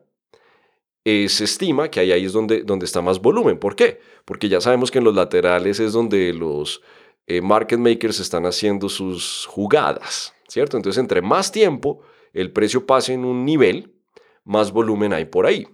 eh, 1.09 1.29
se 1.29 1.45
estima 1.45 1.89
que 1.89 2.01
ahí, 2.01 2.25
es 2.25 2.33
donde, 2.33 2.63
donde 2.63 2.85
está 2.85 3.01
más 3.01 3.21
volumen. 3.21 3.57
¿Por 3.57 3.77
qué? 3.77 4.01
Porque 4.25 4.49
ya 4.49 4.59
sabemos 4.59 4.91
que 4.91 4.97
en 4.97 5.05
los 5.05 5.15
laterales 5.15 5.79
es 5.79 5.93
donde 5.93 6.33
los 6.33 6.81
eh, 7.27 7.39
market 7.39 7.79
makers 7.79 8.19
están 8.19 8.45
haciendo 8.45 8.89
sus 8.89 9.45
jugadas. 9.45 10.33
¿cierto? 10.49 10.75
Entonces, 10.75 10.99
entre 10.99 11.21
más 11.21 11.49
tiempo 11.49 12.01
el 12.33 12.51
precio 12.51 12.85
pase 12.85 13.13
en 13.13 13.23
un 13.23 13.45
nivel, 13.45 13.95
más 14.43 14.73
volumen 14.73 15.13
hay 15.13 15.23
por 15.23 15.45
ahí. 15.45 15.65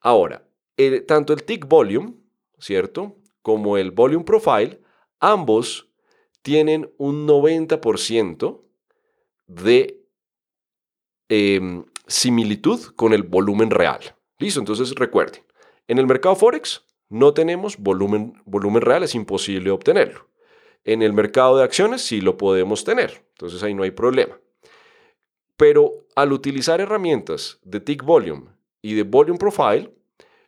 Ahora, 0.00 0.44
tanto 1.06 1.32
el 1.32 1.44
tick 1.44 1.68
volume, 1.68 2.14
¿cierto? 2.58 3.18
Como 3.42 3.76
el 3.76 3.92
volume 3.92 4.24
profile, 4.24 4.80
ambos 5.20 5.88
tienen 6.42 6.92
un 6.98 7.24
90% 7.28 8.62
de 9.46 10.04
em, 11.28 11.84
similitud 12.08 12.80
con 12.96 13.12
el 13.12 13.22
volumen 13.22 13.70
real. 13.70 14.00
Listo, 14.40 14.58
entonces 14.58 14.94
recuerden, 14.94 15.42
en 15.86 15.98
el 15.98 16.06
mercado 16.06 16.34
Forex 16.34 16.82
no 17.10 17.34
tenemos 17.34 17.76
volumen, 17.76 18.40
volumen 18.46 18.80
real, 18.80 19.02
es 19.02 19.14
imposible 19.14 19.70
obtenerlo. 19.70 20.28
En 20.82 21.02
el 21.02 21.12
mercado 21.12 21.58
de 21.58 21.64
acciones 21.64 22.00
sí 22.00 22.22
lo 22.22 22.38
podemos 22.38 22.82
tener, 22.84 23.22
entonces 23.34 23.62
ahí 23.62 23.74
no 23.74 23.82
hay 23.82 23.90
problema. 23.90 24.40
Pero 25.58 26.06
al 26.16 26.32
utilizar 26.32 26.80
herramientas 26.80 27.58
de 27.64 27.80
tick 27.80 28.02
volume 28.02 28.48
y 28.80 28.94
de 28.94 29.02
volume 29.02 29.38
profile, 29.38 29.92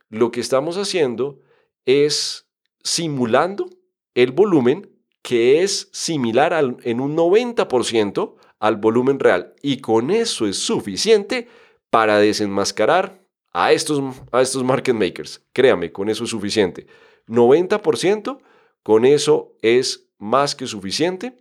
lo 0.08 0.30
que 0.30 0.40
estamos 0.40 0.78
haciendo 0.78 1.40
es 1.84 2.48
simulando 2.82 3.68
el 4.14 4.32
volumen 4.32 4.90
que 5.20 5.62
es 5.62 5.90
similar 5.92 6.54
en 6.82 7.00
un 7.00 7.14
90% 7.14 8.34
al 8.58 8.76
volumen 8.76 9.20
real. 9.20 9.54
Y 9.60 9.82
con 9.82 10.10
eso 10.10 10.46
es 10.46 10.56
suficiente 10.56 11.46
para 11.90 12.18
desenmascarar 12.18 13.21
a 13.52 13.72
estos, 13.72 14.02
a 14.30 14.40
estos 14.40 14.64
market 14.64 14.94
makers. 14.94 15.42
Créame, 15.52 15.92
con 15.92 16.08
eso 16.08 16.24
es 16.24 16.30
suficiente. 16.30 16.86
90%, 17.26 18.38
con 18.82 19.04
eso 19.04 19.56
es 19.62 20.08
más 20.18 20.54
que 20.54 20.66
suficiente 20.66 21.36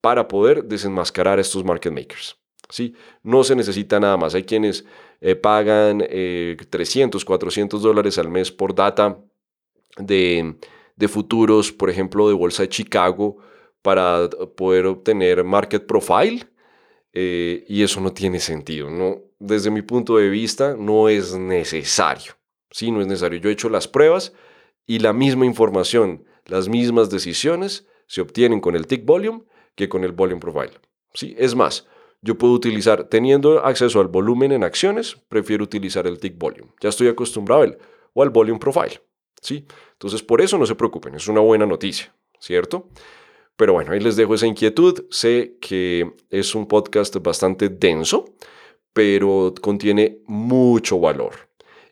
para 0.00 0.28
poder 0.28 0.64
desenmascarar 0.64 1.38
a 1.38 1.40
estos 1.40 1.64
market 1.64 1.92
makers. 1.92 2.36
¿sí? 2.68 2.94
No 3.22 3.44
se 3.44 3.56
necesita 3.56 4.00
nada 4.00 4.16
más. 4.16 4.34
Hay 4.34 4.44
quienes 4.44 4.84
eh, 5.20 5.36
pagan 5.36 5.98
300, 5.98 7.22
eh, 7.22 7.24
400 7.24 7.82
dólares 7.82 8.18
al 8.18 8.28
mes 8.28 8.50
por 8.50 8.74
data 8.74 9.18
de, 9.96 10.56
de 10.96 11.08
futuros, 11.08 11.72
por 11.72 11.88
ejemplo, 11.88 12.28
de 12.28 12.34
Bolsa 12.34 12.62
de 12.64 12.68
Chicago, 12.68 13.38
para 13.82 14.28
poder 14.56 14.86
obtener 14.86 15.44
market 15.44 15.86
profile. 15.86 16.46
Eh, 17.14 17.64
y 17.68 17.82
eso 17.82 18.00
no 18.00 18.12
tiene 18.12 18.40
sentido. 18.40 18.90
¿no? 18.90 19.22
Desde 19.38 19.70
mi 19.70 19.82
punto 19.82 20.16
de 20.18 20.28
vista, 20.28 20.76
no 20.78 21.08
es 21.08 21.34
necesario. 21.34 22.32
Sí, 22.70 22.90
no 22.90 23.00
es 23.00 23.06
necesario. 23.06 23.38
Yo 23.40 23.48
he 23.48 23.52
hecho 23.52 23.68
las 23.68 23.88
pruebas 23.88 24.32
y 24.84 24.98
la 24.98 25.12
misma 25.12 25.46
información, 25.46 26.24
las 26.44 26.68
mismas 26.68 27.08
decisiones 27.08 27.86
se 28.06 28.20
obtienen 28.20 28.60
con 28.60 28.76
el 28.76 28.86
tick 28.86 29.04
volume 29.06 29.44
que 29.76 29.88
con 29.88 30.04
el 30.04 30.12
volume 30.12 30.40
profile. 30.40 30.72
Sí, 31.14 31.34
es 31.38 31.54
más, 31.54 31.86
yo 32.20 32.36
puedo 32.36 32.52
utilizar, 32.52 33.04
teniendo 33.04 33.64
acceso 33.64 34.00
al 34.00 34.08
volumen 34.08 34.50
en 34.52 34.64
acciones, 34.64 35.16
prefiero 35.28 35.62
utilizar 35.64 36.06
el 36.06 36.18
tick 36.18 36.36
volume. 36.36 36.72
Ya 36.80 36.88
estoy 36.88 37.08
acostumbrado 37.08 37.62
a 37.62 37.64
él 37.66 37.78
o 38.12 38.22
al 38.22 38.30
volume 38.30 38.58
profile. 38.58 39.00
¿sí? 39.40 39.66
Entonces, 39.92 40.22
por 40.22 40.40
eso 40.40 40.58
no 40.58 40.66
se 40.66 40.74
preocupen, 40.74 41.14
es 41.14 41.28
una 41.28 41.40
buena 41.40 41.66
noticia, 41.66 42.12
¿cierto? 42.40 42.88
Pero 43.56 43.72
bueno, 43.74 43.92
ahí 43.92 44.00
les 44.00 44.16
dejo 44.16 44.34
esa 44.34 44.46
inquietud. 44.46 45.04
Sé 45.10 45.56
que 45.60 46.12
es 46.30 46.54
un 46.54 46.66
podcast 46.66 47.16
bastante 47.16 47.68
denso, 47.68 48.24
pero 48.92 49.54
contiene 49.60 50.18
mucho 50.26 50.98
valor. 50.98 51.34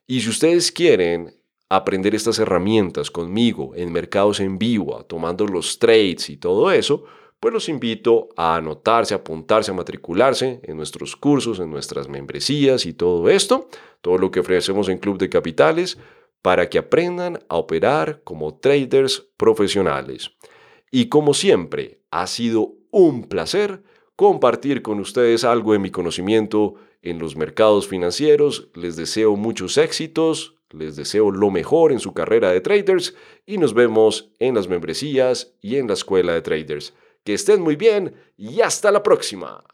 Y 0.07 0.21
si 0.21 0.31
ustedes 0.31 0.73
quieren 0.73 1.35
aprender 1.69 2.15
estas 2.15 2.39
herramientas 2.39 3.11
conmigo 3.11 3.73
en 3.75 3.93
mercados 3.93 4.41
en 4.41 4.59
vivo, 4.59 5.05
tomando 5.05 5.47
los 5.47 5.79
trades 5.79 6.29
y 6.29 6.37
todo 6.37 6.71
eso, 6.71 7.05
pues 7.41 7.55
los 7.55 7.69
invito 7.69 8.29
a 8.37 8.57
anotarse, 8.57 9.15
a 9.15 9.19
apuntarse, 9.19 9.71
a 9.71 9.75
matricularse 9.75 10.61
en 10.63 10.77
nuestros 10.77 11.17
cursos, 11.17 11.61
en 11.61 11.71
nuestras 11.71 12.09
membresías 12.09 12.87
y 12.87 12.93
todo 12.93 13.29
esto, 13.29 13.69
todo 14.01 14.19
lo 14.19 14.31
que 14.31 14.41
ofrecemos 14.41 14.89
en 14.89 14.99
Club 14.99 15.19
de 15.19 15.29
Capitales, 15.29 15.99
para 16.41 16.69
que 16.69 16.79
aprendan 16.79 17.39
a 17.49 17.57
operar 17.57 18.21
como 18.23 18.59
traders 18.59 19.29
profesionales. 19.37 20.31
Y 20.95 21.09
como 21.09 21.33
siempre, 21.33 22.03
ha 22.11 22.27
sido 22.27 22.75
un 22.91 23.25
placer 23.25 23.83
compartir 24.15 24.83
con 24.83 25.01
ustedes 25.01 25.43
algo 25.43 25.73
de 25.73 25.79
mi 25.79 25.91
conocimiento 25.91 26.75
en 27.01 27.19
los 27.19 27.35
mercados 27.35 27.89
financieros. 27.89 28.69
Les 28.75 28.95
deseo 28.95 29.35
muchos 29.35 29.79
éxitos, 29.79 30.57
les 30.69 30.95
deseo 30.95 31.31
lo 31.31 31.51
mejor 31.51 31.93
en 31.93 31.99
su 31.99 32.13
carrera 32.13 32.53
de 32.53 32.61
traders 32.61 33.15
y 33.47 33.57
nos 33.57 33.73
vemos 33.73 34.33
en 34.39 34.55
las 34.55 34.69
membresías 34.69 35.55
y 35.63 35.77
en 35.77 35.89
la 35.89 35.95
escuela 35.95 36.35
de 36.35 36.43
traders. 36.43 36.93
Que 37.25 37.33
estén 37.33 37.63
muy 37.63 37.77
bien 37.77 38.15
y 38.37 38.61
hasta 38.61 38.93
la 38.93 39.03
próxima. 39.03 39.65